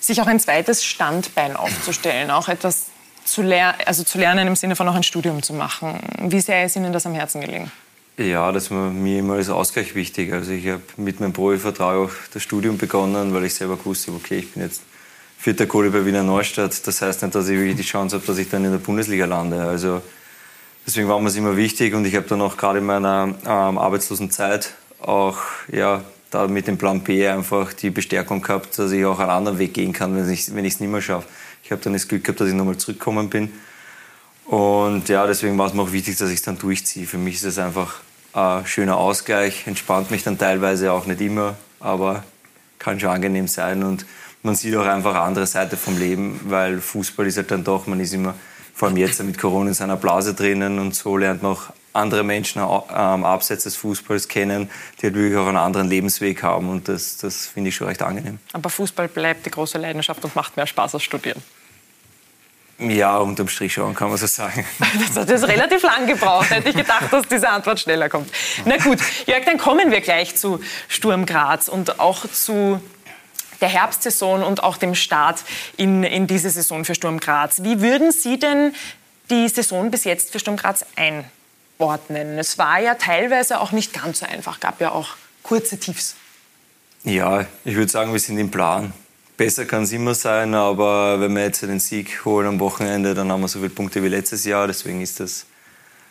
[0.00, 2.86] sich auch ein zweites Standbein aufzustellen, auch etwas
[3.24, 5.98] zu, ler also zu lernen im Sinne von auch ein Studium zu machen?
[6.20, 7.70] Wie sehr ist Ihnen das am Herzen gelegen?
[8.16, 10.32] Ja, das war mir immer als Ausgleich wichtig.
[10.32, 14.38] Also ich habe mit meinem Profivertrag auch das Studium begonnen, weil ich selber wusste, okay,
[14.38, 14.82] ich bin jetzt
[15.36, 16.86] vierter Kohle bei Wiener Neustadt.
[16.86, 19.26] Das heißt nicht, dass ich wirklich die Chance habe, dass ich dann in der Bundesliga
[19.26, 19.60] lande.
[19.60, 20.00] Also
[20.86, 23.78] deswegen war mir es immer wichtig und ich habe dann auch gerade in meiner ähm,
[23.78, 25.38] arbeitslosen Zeit auch
[25.72, 29.58] ja, da mit dem Plan B einfach die Bestärkung gehabt, dass ich auch einen anderen
[29.58, 31.26] Weg gehen kann, wenn ich es nicht mehr schaffe.
[31.64, 33.50] Ich habe dann das Glück gehabt, dass ich nochmal zurückgekommen bin
[34.44, 37.06] und ja, deswegen war es mir auch wichtig, dass ich es dann durchziehe.
[37.06, 38.00] Für mich ist es einfach
[38.34, 42.24] ein schöner Ausgleich, entspannt mich dann teilweise auch nicht immer, aber
[42.78, 44.04] kann schon angenehm sein und
[44.42, 47.86] man sieht auch einfach eine andere Seite vom Leben, weil Fußball ist halt dann doch,
[47.86, 48.34] man ist immer,
[48.74, 51.62] vor allem jetzt mit Corona in seiner Blase drinnen und so lernt man auch
[51.94, 54.68] andere Menschen am Abseits des Fußballs kennen,
[55.00, 58.02] die halt wirklich auch einen anderen Lebensweg haben und das, das finde ich schon recht
[58.02, 58.38] angenehm.
[58.52, 61.40] Aber Fußball bleibt die große Leidenschaft und macht mehr Spaß als Studieren.
[62.78, 64.66] Ja, unterm Strich schon, kann man so sagen.
[65.06, 66.50] Das hat jetzt relativ lang gebraucht.
[66.50, 68.30] Hätte ich gedacht, dass diese Antwort schneller kommt.
[68.64, 72.80] Na gut, Jörg, dann kommen wir gleich zu Sturm Graz und auch zu
[73.60, 75.40] der Herbstsaison und auch dem Start
[75.76, 77.62] in, in diese Saison für Sturm Graz.
[77.62, 78.74] Wie würden Sie denn
[79.30, 82.38] die Saison bis jetzt für Sturm Graz einordnen?
[82.38, 85.10] Es war ja teilweise auch nicht ganz so einfach, gab ja auch
[85.42, 86.16] kurze Tiefs.
[87.04, 88.92] Ja, ich würde sagen, wir sind im Plan.
[89.36, 93.32] Besser kann es immer sein, aber wenn wir jetzt den Sieg holen am Wochenende, dann
[93.32, 94.68] haben wir so viele Punkte wie letztes Jahr.
[94.68, 95.46] Deswegen ist das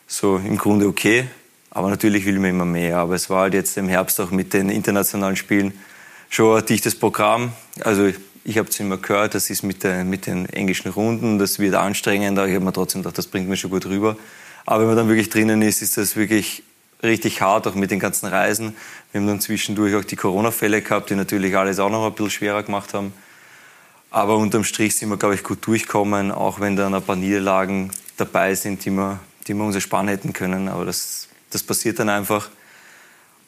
[0.07, 1.28] so im Grunde okay.
[1.69, 2.97] Aber natürlich will man immer mehr.
[2.97, 5.71] Aber es war halt jetzt im Herbst auch mit den internationalen Spielen
[6.30, 7.53] schon ein dichtes Programm.
[7.80, 8.11] Also
[8.43, 11.76] ich habe es immer gehört, das ist mit, der, mit den englischen Runden, das wird
[11.76, 12.45] anstrengender.
[12.45, 14.17] Ich habe mir trotzdem gedacht, das bringt mir schon gut rüber.
[14.65, 16.63] Aber wenn man dann wirklich drinnen ist, ist das wirklich
[17.04, 18.76] richtig hart, auch mit den ganzen Reisen.
[19.12, 22.32] Wir haben dann zwischendurch auch die Corona-Fälle gehabt, die natürlich alles auch noch ein bisschen
[22.32, 23.14] schwerer gemacht haben.
[24.10, 27.91] Aber unterm Strich sind wir, glaube ich, gut durchgekommen, auch wenn da ein paar Niederlagen
[28.18, 30.70] dabei sind, die wir, die wir uns ersparen hätten können.
[30.70, 32.49] Aber das, das passiert dann einfach.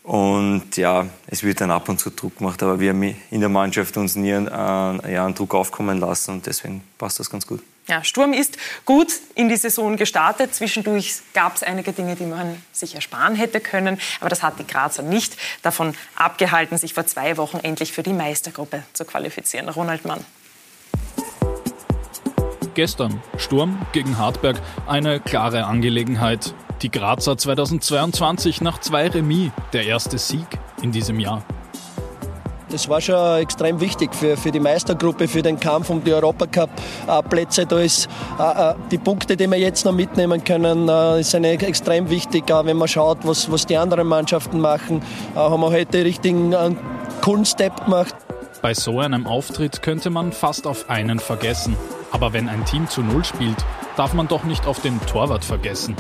[0.03, 3.49] Und ja, es wird dann ab und zu Druck gemacht, aber wir haben in der
[3.49, 7.62] Mannschaft uns nie einen, ja, einen Druck aufkommen lassen und deswegen passt das ganz gut.
[7.88, 10.56] Ja, Sturm ist gut in die Saison gestartet.
[10.56, 14.00] Zwischendurch gab es einige Dinge, die man sich ersparen hätte können.
[14.20, 18.14] Aber das hat die Grazer nicht davon abgehalten, sich vor zwei Wochen endlich für die
[18.14, 19.70] Meistergruppe zu qualifizieren.
[19.70, 20.26] Ronald Mann.
[22.74, 26.56] Gestern Sturm gegen Hartberg, eine klare Angelegenheit.
[26.82, 30.48] Die Grazer 2022 nach zwei Remis, der erste Sieg
[30.82, 31.46] in diesem Jahr.
[32.76, 37.65] Das war schon extrem wichtig für, für die Meistergruppe, für den Kampf um die Europacup-Plätze.
[37.65, 42.09] Da ist äh, äh, die Punkte, die wir jetzt noch mitnehmen können, äh, sind extrem
[42.09, 42.49] wichtig.
[42.49, 45.01] Äh, wenn man schaut, was, was die anderen Mannschaften machen,
[45.36, 46.78] äh, haben wir heute richtig einen
[47.21, 48.13] coolen Step gemacht.
[48.61, 51.78] Bei so einem Auftritt könnte man fast auf einen vergessen.
[52.11, 53.57] Aber wenn ein Team zu Null spielt,
[53.95, 55.95] darf man doch nicht auf den Torwart vergessen.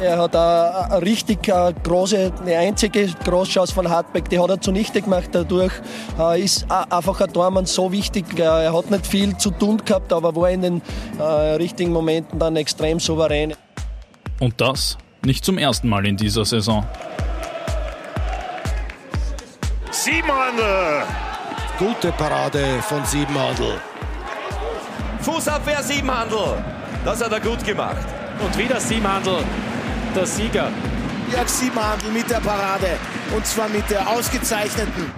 [0.00, 5.02] Er hat eine, richtig äh, große, eine einzige Großchance von Hartbeck, die hat er zunichte
[5.02, 5.30] gemacht.
[5.32, 5.72] Dadurch
[6.18, 8.38] äh, ist einfach ein Tormann so wichtig.
[8.38, 10.82] Er hat nicht viel zu tun gehabt, aber war in den
[11.18, 13.54] äh, richtigen Momenten dann extrem souverän.
[14.38, 16.86] Und das nicht zum ersten Mal in dieser Saison.
[19.90, 21.02] Siebenhandel.
[21.76, 23.80] Gute Parade von Siebenhandel.
[25.22, 26.62] Fußabwehr Siebenhandel.
[27.04, 28.06] Das hat er gut gemacht.
[28.44, 29.38] Und wieder Siebenhandel
[30.14, 30.70] der Sieger.
[31.32, 32.88] Jörg Siebenhandel mit der Parade.
[33.34, 35.12] Und zwar mit der ausgezeichneten.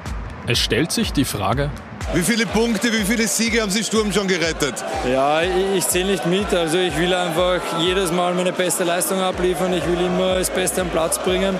[0.46, 1.70] Es stellt sich die Frage,
[2.12, 4.74] wie viele Punkte, wie viele Siege haben Sie Sturm schon gerettet?
[5.08, 6.52] Ja, ich, ich zähle nicht mit.
[6.52, 9.72] Also ich will einfach jedes Mal meine beste Leistung abliefern.
[9.72, 11.54] Ich will immer das Beste am Platz bringen.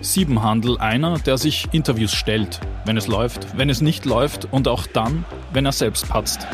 [0.00, 4.86] Siebenhandel einer, der sich Interviews stellt, wenn es läuft, wenn es nicht läuft und auch
[4.86, 6.46] dann, wenn er selbst patzt.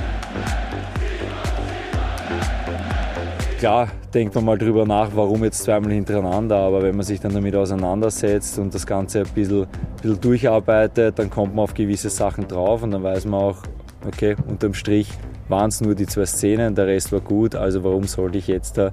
[3.58, 7.32] Klar denkt man mal drüber nach, warum jetzt zweimal hintereinander, aber wenn man sich dann
[7.32, 9.68] damit auseinandersetzt und das Ganze ein bisschen, ein
[10.02, 13.58] bisschen durcharbeitet, dann kommt man auf gewisse Sachen drauf und dann weiß man auch,
[14.06, 15.08] okay, unterm Strich
[15.48, 18.78] waren es nur die zwei Szenen, der Rest war gut, also warum sollte ich jetzt
[18.78, 18.92] da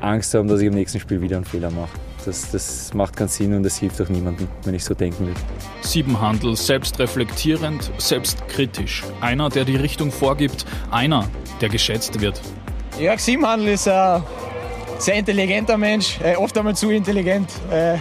[0.00, 1.90] Angst haben, dass ich im nächsten Spiel wieder einen Fehler mache?
[2.24, 5.34] Das, das macht keinen Sinn und das hilft auch niemandem, wenn ich so denken will.
[5.80, 9.04] Siebenhandel, selbstreflektierend, selbstkritisch.
[9.22, 11.24] Einer, der die Richtung vorgibt, einer,
[11.62, 12.40] der geschätzt wird.
[12.98, 14.22] Jörg Siebenhandel ist ein
[15.00, 17.50] sehr intelligenter Mensch, äh, oft einmal zu intelligent.
[17.70, 17.96] Äh,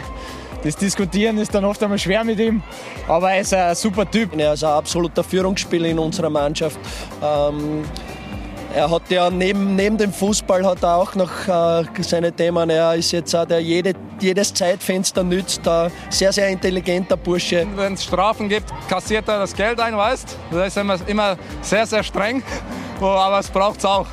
[0.64, 2.62] das Diskutieren ist dann oft einmal schwer mit ihm,
[3.08, 4.38] aber er ist ein super Typ.
[4.38, 6.78] Er ist ein absoluter Führungsspieler in unserer Mannschaft.
[7.24, 7.86] Ähm,
[8.76, 12.70] er hat ja neben, neben dem Fußball hat er auch noch äh, seine Themen.
[12.70, 15.66] Er ist jetzt auch der jede, jedes Zeitfenster nützt.
[15.66, 17.66] Ein sehr, sehr intelligenter Bursche.
[17.76, 21.86] Wenn es Strafen gibt, kassiert er das Geld ein, weißt Das ist immer, immer sehr,
[21.86, 22.44] sehr streng,
[23.02, 24.08] aber es braucht es auch.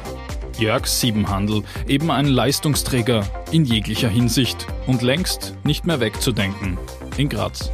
[0.58, 6.78] Jörg Siebenhandel, eben ein Leistungsträger in jeglicher Hinsicht und längst nicht mehr wegzudenken.
[7.16, 7.70] In Graz.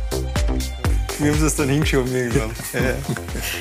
[1.19, 2.51] Wir haben das dann hingeschoben irgendwann.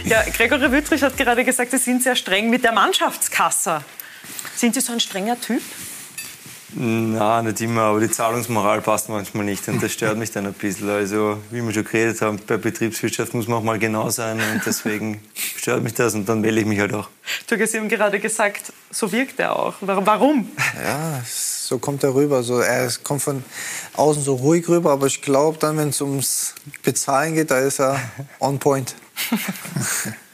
[0.06, 3.84] ja, Gregory Wüttrich hat gerade gesagt, Sie sind sehr streng mit der Mannschaftskasse.
[4.56, 5.62] Sind Sie so ein strenger Typ?
[6.74, 10.54] Nein, nicht immer, aber die Zahlungsmoral passt manchmal nicht und das stört mich dann ein
[10.54, 10.90] bisschen.
[10.90, 14.62] Also, wie wir schon geredet haben, bei Betriebswirtschaft muss man auch mal genau sein und
[14.66, 17.10] deswegen stört mich das und dann wähle ich mich halt auch.
[17.48, 19.76] Du Sie haben gerade gesagt, so wirkt er auch.
[19.82, 20.50] Warum?
[20.82, 22.42] Ja, so kommt er rüber.
[22.42, 23.44] So, er kommt von
[23.94, 27.80] außen so ruhig rüber, aber ich glaube dann, wenn es ums Bezahlen geht, da ist
[27.80, 28.00] er
[28.40, 28.96] on point.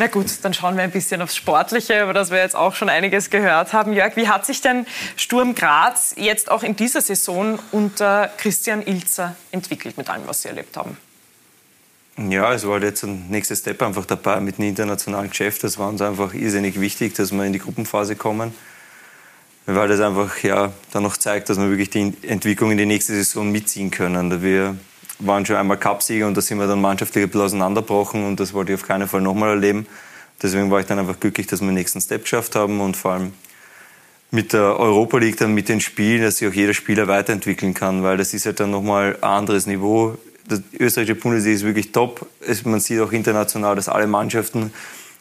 [0.00, 2.88] Na gut, dann schauen wir ein bisschen aufs Sportliche, über das wir jetzt auch schon
[2.88, 3.92] einiges gehört haben.
[3.92, 9.36] Jörg, wie hat sich denn Sturm Graz jetzt auch in dieser Saison unter Christian Ilzer
[9.50, 10.96] entwickelt mit allem, was Sie erlebt haben?
[12.16, 15.64] Ja, es war halt jetzt ein nächster Step einfach dabei mit einem internationalen Geschäft.
[15.64, 18.54] Das war uns einfach irrsinnig wichtig, dass wir in die Gruppenphase kommen.
[19.66, 23.12] Weil das einfach ja, dann noch zeigt, dass wir wirklich die Entwicklung in die nächste
[23.12, 24.42] Saison mitziehen können.
[24.42, 24.78] Wir
[25.20, 28.52] waren schon einmal Cupsieger und da sind wir dann mannschaftlich ein bisschen auseinandergebrochen und das
[28.52, 29.86] wollte ich auf keinen Fall nochmal erleben.
[30.42, 33.12] Deswegen war ich dann einfach glücklich, dass wir den nächsten Step geschafft haben und vor
[33.12, 33.32] allem
[34.30, 38.02] mit der Europa League dann mit den Spielen, dass sich auch jeder Spieler weiterentwickeln kann,
[38.02, 40.16] weil das ist halt dann nochmal ein anderes Niveau.
[40.48, 42.26] Die österreichische Bundesliga ist wirklich top.
[42.64, 44.72] man sieht auch international, dass alle Mannschaften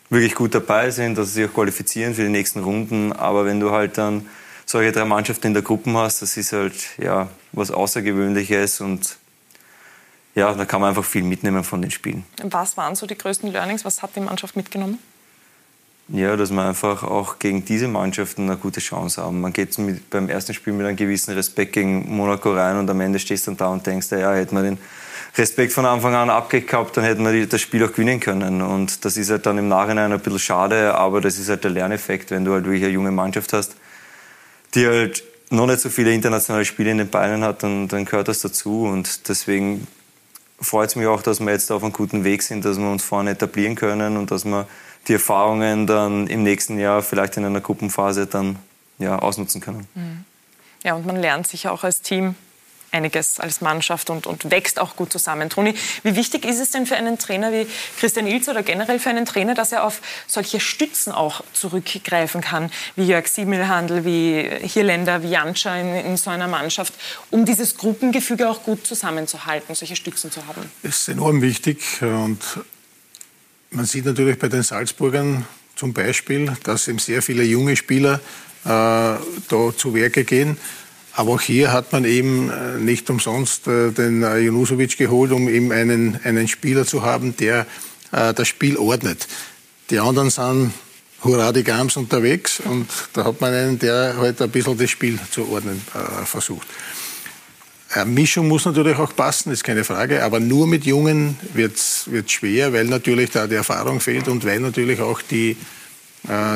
[0.10, 3.14] wirklich gut dabei sind, dass sie sich auch qualifizieren für die nächsten Runden.
[3.14, 4.26] Aber wenn du halt dann
[4.66, 9.18] solche drei Mannschaften in der Gruppe hast, das ist halt ja was Außergewöhnliches und
[10.40, 12.24] ja, da kann man einfach viel mitnehmen von den Spielen.
[12.44, 13.86] Was waren so die größten Learnings?
[13.86, 14.98] Was hat die Mannschaft mitgenommen?
[16.12, 19.42] Ja, dass wir einfach auch gegen diese Mannschaften eine gute Chance haben.
[19.42, 23.00] Man geht mit, beim ersten Spiel mit einem gewissen Respekt gegen Monaco rein und am
[23.00, 24.80] Ende stehst du dann da und denkst, ja, hätten wir den
[25.38, 28.64] Respekt von Anfang an abgekauft, dann hätten wir das Spiel auch gewinnen können.
[28.64, 31.72] Und das ist halt dann im Nachhinein ein bisschen schade, aber das ist halt der
[31.72, 33.76] Lerneffekt, wenn du halt wirklich eine junge Mannschaft hast,
[34.74, 38.28] die halt noch nicht so viele internationale Spiele in den Beinen hat, dann, dann gehört
[38.28, 38.86] das dazu.
[38.86, 39.86] Und deswegen
[40.62, 43.04] freut es mich auch, dass wir jetzt auf einem guten Weg sind, dass wir uns
[43.04, 44.68] vorne etablieren können und dass wir
[45.08, 48.58] die Erfahrungen dann im nächsten Jahr vielleicht in einer Gruppenphase dann
[48.98, 49.88] ja, ausnutzen können.
[49.96, 50.26] Mhm.
[50.84, 52.36] Ja, und man lernt sich auch als Team
[52.92, 55.50] einiges als Mannschaft und, und wächst auch gut zusammen.
[55.50, 57.68] Toni, wie wichtig ist es denn für einen Trainer wie
[58.00, 62.72] Christian Ilz oder generell für einen Trainer, dass er auf solche Stützen auch zurückgreifen kann,
[62.96, 66.94] wie Jörg Siemelhandel, wie Hirländer, wie Janscha in, in so einer Mannschaft,
[67.32, 70.70] um dieses Gruppengefüge auch gut zusammenzuhalten, solche Stützen zu haben?
[70.84, 72.40] Das ist enorm wichtig und
[73.72, 78.16] man sieht natürlich bei den Salzburgern zum Beispiel, dass eben sehr viele junge Spieler
[78.66, 79.20] äh, da
[79.78, 80.58] zu Werke gehen.
[81.14, 85.50] Aber auch hier hat man eben äh, nicht umsonst äh, den äh, Junusovic geholt, um
[85.50, 87.66] eben einen, einen Spieler zu haben, der
[88.12, 89.28] das Spiel ordnet.
[89.92, 90.74] Die anderen sind
[91.24, 95.20] hurra die Gams unterwegs und da hat man einen, der halt ein bisschen das Spiel
[95.30, 95.80] zu ordnen
[96.26, 96.66] versucht.
[97.92, 102.10] Eine Mischung muss natürlich auch passen, ist keine Frage, aber nur mit Jungen wird es
[102.26, 105.56] schwer, weil natürlich da die Erfahrung fehlt und weil natürlich auch die,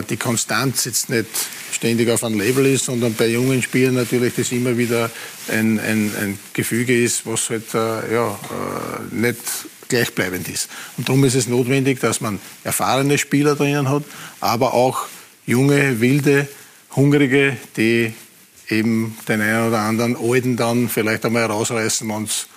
[0.10, 1.26] die Konstanz jetzt nicht
[1.72, 5.10] ständig auf einem Label ist, sondern bei jungen Spielern natürlich das immer wieder
[5.48, 9.40] ein, ein, ein Gefüge ist, was halt äh, ja, äh, nicht
[9.88, 10.70] gleichbleibend ist.
[10.98, 14.04] Und darum ist es notwendig, dass man erfahrene Spieler drinnen hat,
[14.40, 15.08] aber auch
[15.46, 16.48] junge, wilde,
[16.96, 18.14] hungrige, die
[18.70, 22.48] eben den einen oder anderen Alten dann vielleicht einmal rausreißen, wenn es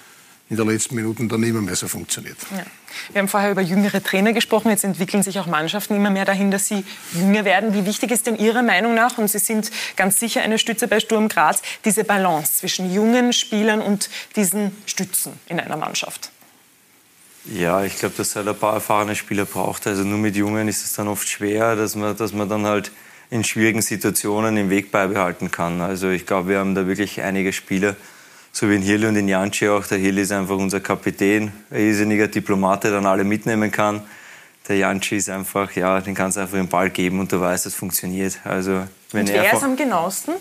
[0.48, 2.38] in der letzten Minute dann immer mehr so funktioniert.
[2.52, 2.64] Ja.
[3.12, 4.70] Wir haben vorher über jüngere Trainer gesprochen.
[4.70, 7.74] Jetzt entwickeln sich auch Mannschaften immer mehr dahin, dass sie jünger werden.
[7.74, 11.00] Wie wichtig ist denn Ihrer Meinung nach, und Sie sind ganz sicher eine Stütze bei
[11.00, 16.30] Sturm Graz, diese Balance zwischen jungen Spielern und diesen Stützen in einer Mannschaft?
[17.44, 19.86] Ja, ich glaube, dass es halt ein paar erfahrene Spieler braucht.
[19.86, 22.90] Also nur mit Jungen ist es dann oft schwer, dass man, dass man dann halt
[23.30, 25.80] in schwierigen Situationen den Weg beibehalten kann.
[25.80, 27.96] Also ich glaube, wir haben da wirklich einige Spieler,
[28.56, 29.86] so wie in Hirli und in Janci auch.
[29.86, 34.00] Der Hirli ist einfach unser Kapitän, ein irrsinniger Diplomat, der dann alle mitnehmen kann.
[34.66, 37.66] Der Janci ist einfach, ja, den kannst du einfach den Ball geben und du weißt,
[37.66, 38.38] es funktioniert.
[38.44, 40.36] Also, wenn und wer ist am genauesten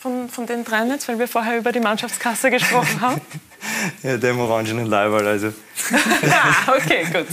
[0.00, 3.20] von, von den dreien jetzt, weil wir vorher über die Mannschaftskasse gesprochen haben?
[4.02, 5.48] ja, der im orangenen Leiberl, also.
[6.30, 7.26] ah, okay, gut.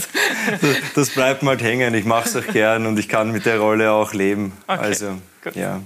[0.60, 1.94] Das, das bleibt mal halt hängen.
[1.94, 4.52] Ich mache es auch gern und ich kann mit der Rolle auch leben.
[4.66, 5.56] Okay, also, gut.
[5.56, 5.80] ja.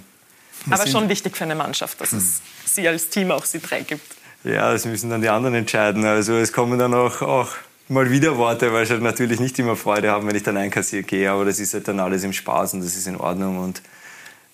[0.69, 4.20] Aber schon wichtig für eine Mannschaft, dass es sie als Team auch sie drei gibt.
[4.45, 6.05] Ja, das müssen dann die anderen entscheiden.
[6.05, 7.49] Also es kommen dann auch, auch
[7.89, 11.09] mal wieder Worte, weil ich halt natürlich nicht immer Freude haben, wenn ich dann einkassiert
[11.09, 11.31] gehe.
[11.31, 13.59] Aber das ist halt dann alles im Spaß und das ist in Ordnung.
[13.59, 13.83] Und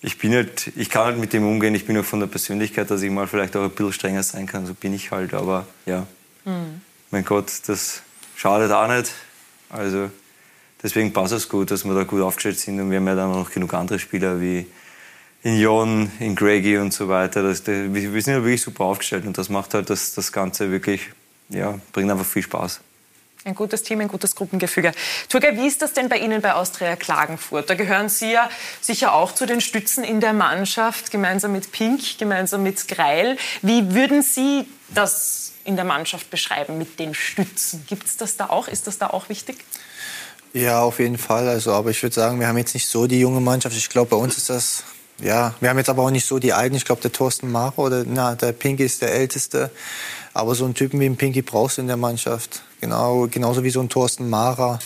[0.01, 1.73] ich bin halt, ich kann halt mit dem umgehen.
[1.73, 4.45] Ich bin auch von der Persönlichkeit, dass ich mal vielleicht auch ein bisschen strenger sein
[4.45, 4.65] kann.
[4.65, 5.33] So bin ich halt.
[5.33, 6.05] Aber ja,
[6.43, 6.81] mhm.
[7.11, 8.01] mein Gott, das
[8.35, 9.13] schadet auch nicht.
[9.69, 10.09] Also
[10.83, 12.79] deswegen passt es gut, dass wir da gut aufgestellt sind.
[12.81, 14.67] Und wir haben ja dann noch genug andere Spieler wie
[15.43, 17.43] in Jon, in Greggy und so weiter.
[17.43, 21.09] Das, wir sind ja wirklich super aufgestellt und das macht halt das, das Ganze wirklich,
[21.49, 22.81] ja, bringt einfach viel Spaß.
[23.45, 24.91] Ein gutes Team, ein gutes Gruppengefüge.
[25.29, 27.69] Turgay, wie ist das denn bei Ihnen bei Austria Klagenfurt?
[27.69, 28.49] Da gehören Sie ja
[28.81, 33.37] sicher auch zu den Stützen in der Mannschaft, gemeinsam mit Pink, gemeinsam mit Greil.
[33.61, 37.85] Wie würden Sie das in der Mannschaft beschreiben mit den Stützen?
[37.87, 38.67] Gibt es das da auch?
[38.67, 39.63] Ist das da auch wichtig?
[40.51, 41.47] Ja, auf jeden Fall.
[41.47, 43.77] Also, aber ich würde sagen, wir haben jetzt nicht so die junge Mannschaft.
[43.77, 44.83] Ich glaube, bei uns ist das
[45.19, 46.75] ja, wir haben jetzt aber auch nicht so die alten.
[46.75, 49.71] Ich glaube, der Thorsten Maro oder na, der Pinky ist der Älteste.
[50.33, 52.61] Aber so einen Typen wie ein Pinky brauchst du in der Mannschaft.
[52.81, 54.79] Genau, genauso wie so ein Thorsten Mara.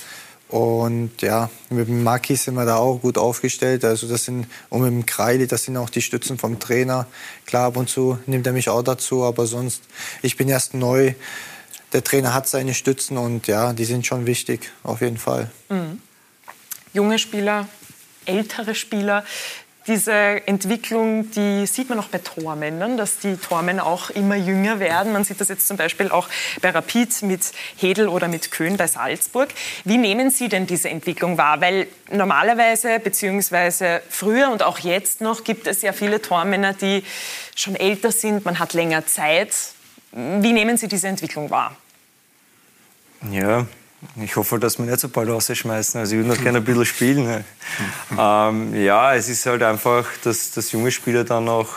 [0.48, 3.86] Und ja, mit dem Maki sind wir da auch gut aufgestellt.
[3.86, 7.08] Also das sind, und mit dem Kreili, das sind auch die Stützen vom Trainer.
[7.46, 9.84] Klar, ab und zu nimmt er mich auch dazu, aber sonst,
[10.22, 11.14] ich bin erst neu.
[11.94, 15.50] Der Trainer hat seine Stützen und ja, die sind schon wichtig, auf jeden Fall.
[15.70, 16.02] Mhm.
[16.94, 17.70] Junge Spieler,
[18.26, 19.24] ältere Spieler
[19.88, 20.14] diese
[20.48, 25.12] Entwicklung, die sieht man auch bei Tormännern, dass die Tormänner auch immer jünger werden.
[25.12, 26.30] Man sieht das jetzt zum Beispiel auch
[26.62, 27.42] bei Rapid mit
[27.78, 29.50] Hedel oder mit Köhn bei Salzburg.
[29.84, 31.62] Wie nehmen Sie denn diese Entwicklung wahr?
[31.62, 37.04] Weil normalerweise, beziehungsweise früher und auch jetzt noch, gibt es ja viele Tormänner, die
[37.56, 39.54] schon älter sind, man hat länger Zeit.
[40.12, 41.76] Wie nehmen Sie diese Entwicklung wahr?
[43.32, 43.66] Ja,
[44.22, 46.00] ich hoffe, dass wir nicht so bald rausschmeißen.
[46.00, 47.46] Also ich würde noch gerne ein bisschen spielen.
[48.18, 51.70] ähm, ja, es ist halt einfach, dass, dass junge Spieler dann auch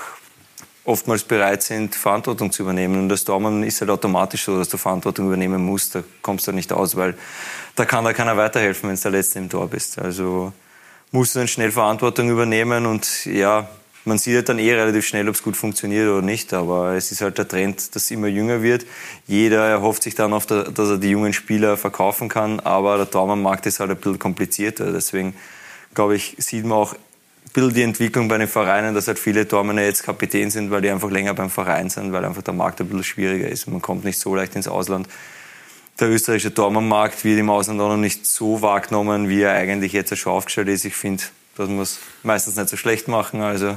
[0.85, 2.99] oftmals bereit sind, Verantwortung zu übernehmen.
[2.99, 5.95] Und das Dormann ist halt automatisch so, dass du Verantwortung übernehmen musst.
[5.95, 7.15] Da kommst du nicht aus, weil
[7.75, 9.99] da kann da keiner weiterhelfen, wenn du der Letzte im Tor bist.
[9.99, 10.53] Also
[11.11, 13.69] musst du dann schnell Verantwortung übernehmen und ja,
[14.05, 16.53] man sieht halt dann eh relativ schnell, ob es gut funktioniert oder nicht.
[16.53, 18.87] Aber es ist halt der Trend, dass es immer jünger wird.
[19.27, 22.61] Jeder erhofft sich dann, auf dass er die jungen Spieler verkaufen kann.
[22.61, 24.93] Aber der Traumermarkt ist halt ein bisschen komplizierter.
[24.93, 25.35] Deswegen,
[25.95, 26.99] glaube ich, sieht man auch ein
[27.53, 30.91] bisschen die Entwicklung bei den Vereinen, dass halt viele Tormänner jetzt Kapitän sind, weil die
[30.91, 33.67] einfach länger beim Verein sind, weil einfach der Markt ein bisschen schwieriger ist.
[33.69, 35.09] Man kommt nicht so leicht ins Ausland.
[36.01, 40.17] Der österreichische Tormannmarkt wird im Ausland auch noch nicht so wahrgenommen, wie er eigentlich jetzt
[40.19, 40.85] schon aufgestellt ist.
[40.85, 41.23] Ich finde,
[41.57, 43.41] wir es meistens nicht so schlecht machen.
[43.41, 43.77] Also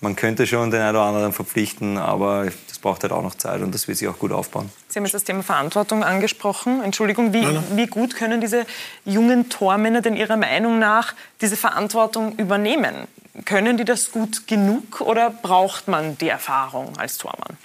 [0.00, 3.62] man könnte schon den einen oder anderen verpflichten, aber das braucht halt auch noch Zeit
[3.62, 4.70] und das wird sich auch gut aufbauen.
[4.88, 6.82] Sie haben jetzt das Thema Verantwortung angesprochen.
[6.82, 7.44] Entschuldigung, wie,
[7.74, 8.64] wie gut können diese
[9.04, 12.94] jungen Tormänner denn Ihrer Meinung nach diese Verantwortung übernehmen?
[13.44, 17.56] Können die das gut genug oder braucht man die Erfahrung als Tormann?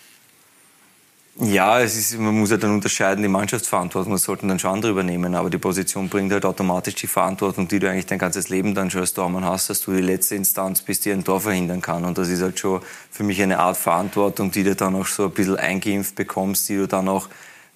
[1.35, 4.91] Ja, es ist, man muss ja dann unterscheiden, die Mannschaftsverantwortung, das sollten dann schon andere
[4.91, 8.75] übernehmen, aber die Position bringt halt automatisch die Verantwortung, die du eigentlich dein ganzes Leben
[8.75, 11.81] dann schon als Tormann hast, dass du die letzte Instanz bist, die ein Tor verhindern
[11.81, 12.05] kann.
[12.05, 15.25] Und das ist halt schon für mich eine Art Verantwortung, die du dann auch so
[15.25, 17.27] ein bisschen eingeimpft bekommst, die du dann auch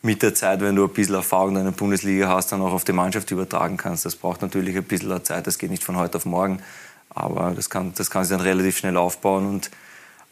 [0.04, 2.84] mit der Zeit, wenn du ein bisschen Erfahrung in der Bundesliga hast, dann auch auf
[2.84, 4.06] die Mannschaft übertragen kannst.
[4.06, 6.62] Das braucht natürlich ein bisschen Zeit, das geht nicht von heute auf morgen,
[7.10, 9.72] aber das kann, das kann sich dann relativ schnell aufbauen und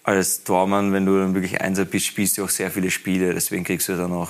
[0.05, 3.33] als Tormann, wenn du dann wirklich Einser bist, spielst du auch sehr viele Spiele.
[3.33, 4.29] Deswegen kriegst du dann auch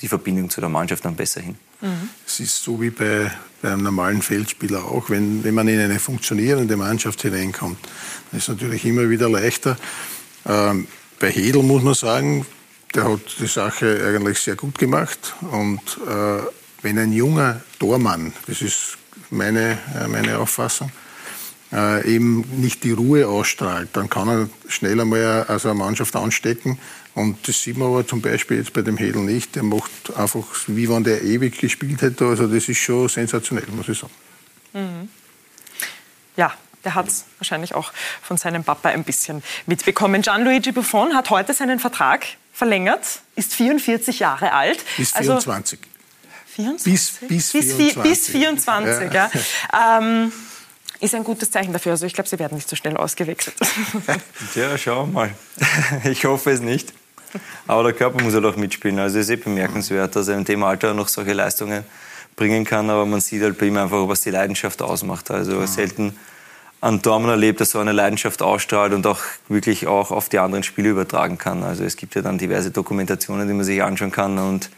[0.00, 1.56] die Verbindung zu der Mannschaft dann besser hin.
[1.80, 2.10] Mhm.
[2.26, 3.30] Es ist so wie bei,
[3.62, 5.08] bei, einem normalen Feldspieler auch.
[5.08, 7.78] Wenn, wenn man in eine funktionierende Mannschaft hineinkommt,
[8.30, 9.78] dann ist es natürlich immer wieder leichter.
[10.46, 10.86] Ähm,
[11.18, 12.44] bei Hedel muss man sagen,
[12.94, 15.34] der hat die Sache eigentlich sehr gut gemacht.
[15.50, 16.42] Und äh,
[16.82, 18.98] wenn ein junger Tormann, das ist
[19.30, 20.92] meine, äh, meine Auffassung,
[21.74, 26.78] äh, eben nicht die Ruhe ausstrahlt, dann kann er schnell einmal also eine Mannschaft anstecken.
[27.14, 29.54] Und das sieht man aber zum Beispiel jetzt bei dem Hedel nicht.
[29.54, 32.26] Der macht einfach, wie wenn der ewig gespielt hätte.
[32.26, 34.12] Also das ist schon sensationell, muss ich sagen.
[34.72, 35.08] Mhm.
[36.36, 36.52] Ja,
[36.84, 40.22] der hat es wahrscheinlich auch von seinem Papa ein bisschen mitbekommen.
[40.22, 44.78] Gianluigi Buffon hat heute seinen Vertrag verlängert, ist 44 Jahre alt.
[44.96, 45.78] Bis 24.
[45.78, 45.94] Also,
[46.54, 47.28] 24?
[47.28, 48.02] Bis, bis 24.
[48.02, 49.30] Bis, 24, ja.
[49.32, 49.98] ja.
[50.00, 50.32] Ähm,
[51.04, 51.92] ist ein gutes Zeichen dafür.
[51.92, 53.56] Also ich glaube, Sie werden nicht so schnell ausgewechselt.
[54.54, 55.30] ja, schauen wir mal.
[56.04, 56.92] Ich hoffe es nicht.
[57.66, 58.98] Aber der Körper muss halt auch mitspielen.
[58.98, 61.84] Also es ist eh bemerkenswert, dass er im Thema Alter noch solche Leistungen
[62.36, 62.90] bringen kann.
[62.90, 65.30] Aber man sieht halt bei ihm einfach, was die Leidenschaft ausmacht.
[65.30, 65.66] Also ja.
[65.66, 66.16] selten
[66.80, 70.62] an Dormen erlebt, dass so eine Leidenschaft ausstrahlt und auch wirklich auch auf die anderen
[70.62, 71.62] Spiele übertragen kann.
[71.62, 74.70] Also es gibt ja dann diverse Dokumentationen, die man sich anschauen kann und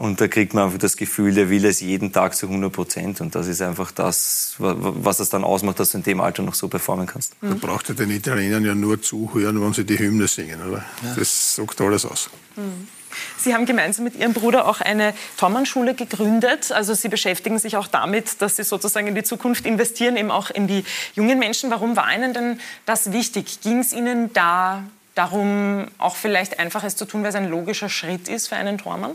[0.00, 3.20] und da kriegt man einfach das Gefühl, der will es jeden Tag zu 100 Prozent.
[3.20, 6.54] Und das ist einfach das, was es dann ausmacht, dass du in dem Alter noch
[6.54, 7.34] so performen kannst.
[7.42, 10.82] Da braucht er den Italienern ja nur zuhören, wenn sie die Hymne singen, oder?
[11.02, 11.16] Ja.
[11.18, 12.30] Das sagt alles aus.
[12.56, 12.88] Mhm.
[13.36, 16.72] Sie haben gemeinsam mit Ihrem Bruder auch eine Tormannschule gegründet.
[16.72, 20.48] Also Sie beschäftigen sich auch damit, dass Sie sozusagen in die Zukunft investieren, eben auch
[20.48, 20.82] in die
[21.14, 21.70] jungen Menschen.
[21.70, 23.60] Warum war Ihnen denn das wichtig?
[23.60, 24.82] Ging es Ihnen da
[25.14, 28.78] darum, auch vielleicht einfach es zu tun, weil es ein logischer Schritt ist für einen
[28.78, 29.14] Tormann?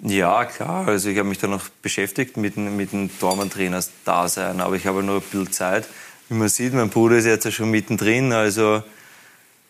[0.00, 0.88] Ja, klar.
[0.88, 5.16] Also ich habe mich da noch beschäftigt mit, mit dem Tormann-Trainers-Dasein, aber ich habe nur
[5.16, 5.88] ein bisschen Zeit.
[6.28, 8.32] Wie man sieht, mein Bruder ist jetzt schon mittendrin.
[8.32, 8.82] Also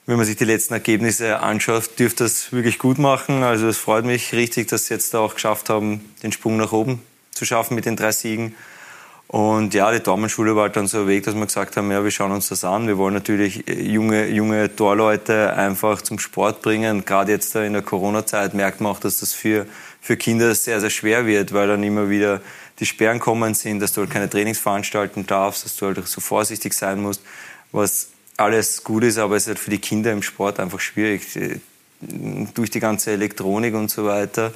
[0.06, 3.42] wenn man sich die letzten Ergebnisse anschaut, dürfte das wirklich gut machen.
[3.42, 6.72] Also es freut mich richtig, dass sie jetzt da auch geschafft haben, den Sprung nach
[6.72, 7.00] oben
[7.30, 8.54] zu schaffen mit den drei Siegen.
[9.26, 12.04] Und ja, die Tormannschule war halt dann so ein Weg, dass wir gesagt haben, ja,
[12.04, 12.86] wir schauen uns das an.
[12.86, 17.04] Wir wollen natürlich junge, junge Torleute einfach zum Sport bringen.
[17.04, 19.66] Gerade jetzt in der Corona-Zeit merkt man auch, dass das für
[20.04, 22.42] für Kinder sehr, sehr schwer wird, weil dann immer wieder
[22.78, 26.20] die Sperren kommen sind, dass du halt keine Trainings veranstalten darfst, dass du halt so
[26.20, 27.22] vorsichtig sein musst,
[27.72, 31.22] was alles gut ist, aber es ist halt für die Kinder im Sport einfach schwierig.
[32.02, 34.52] Durch die ganze Elektronik und so weiter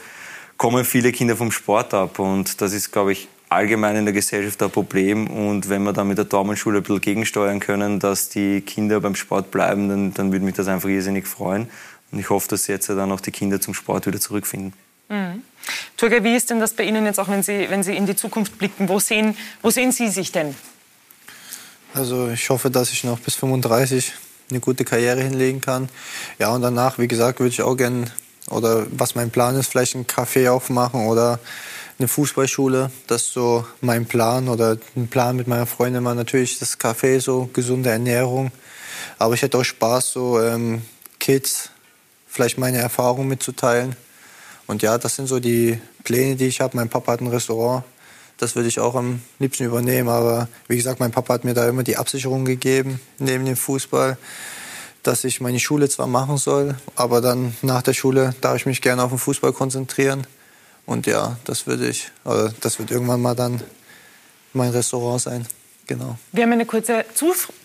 [0.58, 4.62] kommen viele Kinder vom Sport ab und das ist, glaube ich, allgemein in der Gesellschaft
[4.62, 8.60] ein Problem und wenn wir dann mit der Daumenschule ein bisschen gegensteuern können, dass die
[8.60, 11.70] Kinder beim Sport bleiben, dann, dann würde mich das einfach irrsinnig freuen
[12.12, 14.74] und ich hoffe, dass jetzt dann auch die Kinder zum Sport wieder zurückfinden.
[15.08, 15.42] Mhm.
[15.96, 18.16] Turgay, wie ist denn das bei Ihnen jetzt auch, wenn Sie, wenn Sie in die
[18.16, 18.88] Zukunft blicken?
[18.88, 20.54] Wo sehen, wo sehen Sie sich denn?
[21.94, 24.12] Also ich hoffe, dass ich noch bis 35
[24.50, 25.88] eine gute Karriere hinlegen kann.
[26.38, 28.06] Ja, und danach, wie gesagt, würde ich auch gerne,
[28.50, 31.38] oder was mein Plan ist, vielleicht ein Café aufmachen oder
[31.98, 32.90] eine Fußballschule.
[33.06, 37.20] Das ist so mein Plan oder ein Plan mit meiner Freundin war natürlich das Café,
[37.20, 38.52] so gesunde Ernährung.
[39.18, 40.82] Aber ich hätte auch Spaß, so ähm,
[41.18, 41.70] Kids
[42.26, 43.96] vielleicht meine Erfahrungen mitzuteilen.
[44.68, 46.76] Und ja, das sind so die Pläne, die ich habe.
[46.76, 47.84] Mein Papa hat ein Restaurant.
[48.36, 50.10] Das würde ich auch am liebsten übernehmen.
[50.10, 54.18] Aber wie gesagt, mein Papa hat mir da immer die Absicherung gegeben, neben dem Fußball,
[55.02, 58.82] dass ich meine Schule zwar machen soll, aber dann nach der Schule darf ich mich
[58.82, 60.26] gerne auf den Fußball konzentrieren.
[60.84, 63.62] Und ja, das würde ich, oder das wird irgendwann mal dann
[64.52, 65.46] mein Restaurant sein.
[65.86, 66.18] Genau.
[66.32, 67.06] Wir haben eine kurze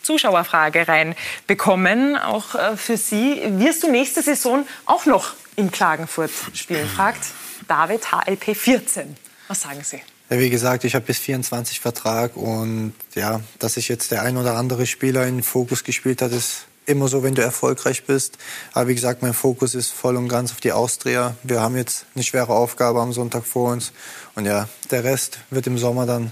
[0.02, 3.42] Zuschauerfrage reinbekommen, auch äh, für Sie.
[3.58, 7.26] Wirst du nächste Saison auch noch in Klagenfurt spielen, fragt
[7.68, 9.16] David HLP 14.
[9.48, 10.02] Was sagen Sie?
[10.30, 14.38] Ja, wie gesagt, ich habe bis 24 Vertrag und ja, dass sich jetzt der ein
[14.38, 18.38] oder andere Spieler in den Fokus gespielt hat, ist immer so, wenn du erfolgreich bist.
[18.74, 21.36] Aber wie gesagt, mein Fokus ist voll und ganz auf die Austria.
[21.44, 23.92] Wir haben jetzt eine schwere Aufgabe am Sonntag vor uns
[24.36, 26.32] und ja, der Rest wird im Sommer dann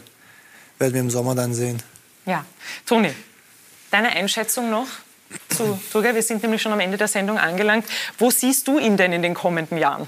[0.80, 1.82] werden wir im Sommer dann sehen.
[2.26, 2.44] Ja,
[2.86, 3.14] Toni,
[3.92, 4.88] deine Einschätzung noch?
[5.50, 6.16] Zu Turgay.
[6.16, 7.86] Wir sind nämlich schon am Ende der Sendung angelangt.
[8.18, 10.08] Wo siehst du ihn denn in den kommenden Jahren?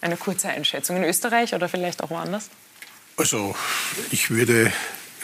[0.00, 0.96] Eine kurze Einschätzung.
[0.96, 2.50] In Österreich oder vielleicht auch woanders?
[3.16, 3.54] Also
[4.10, 4.72] ich würde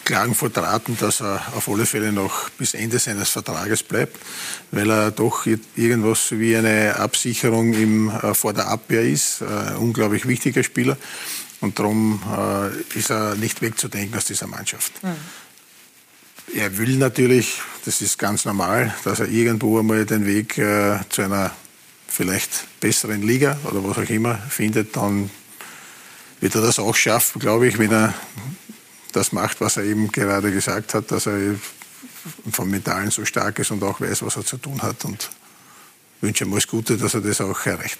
[0.04, 4.16] Klagenfurt raten, dass er auf alle Fälle noch bis Ende seines Vertrages bleibt,
[4.70, 5.46] weil er doch
[5.76, 9.42] irgendwas wie eine Absicherung im, äh, vor der Abwehr ist.
[9.42, 10.96] Ein unglaublich wichtiger Spieler.
[11.60, 15.02] Und darum äh, ist er nicht wegzudenken aus dieser Mannschaft.
[15.02, 15.16] Mhm.
[16.54, 21.22] Er will natürlich, das ist ganz normal, dass er irgendwo einmal den Weg äh, zu
[21.22, 21.54] einer
[22.06, 25.30] vielleicht besseren Liga oder was auch immer findet, dann
[26.40, 28.14] wird er das auch schaffen, glaube ich, wenn er
[29.12, 31.56] das macht, was er eben gerade gesagt hat, dass er
[32.50, 35.04] vom Mentalen so stark ist und auch weiß, was er zu tun hat.
[35.04, 35.30] Und
[36.20, 37.98] wünsche ihm alles Gute, dass er das auch erreicht.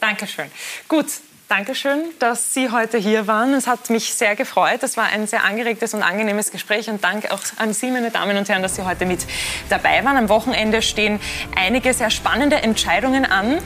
[0.00, 0.50] Dankeschön.
[0.86, 1.06] Gut,
[1.48, 3.54] Dankeschön, dass Sie heute hier waren.
[3.54, 4.82] Es hat mich sehr gefreut.
[4.82, 6.90] Es war ein sehr angeregtes und angenehmes Gespräch.
[6.90, 9.26] Und danke auch an Sie, meine Damen und Herren, dass Sie heute mit
[9.70, 10.18] dabei waren.
[10.18, 11.18] Am Wochenende stehen
[11.56, 13.56] einige sehr spannende Entscheidungen an.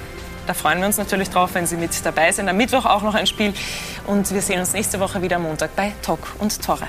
[0.47, 2.49] Da freuen wir uns natürlich drauf, wenn Sie mit dabei sind.
[2.49, 3.53] Am Mittwoch auch noch ein Spiel.
[4.07, 6.87] Und wir sehen uns nächste Woche wieder am Montag bei Talk und Tore.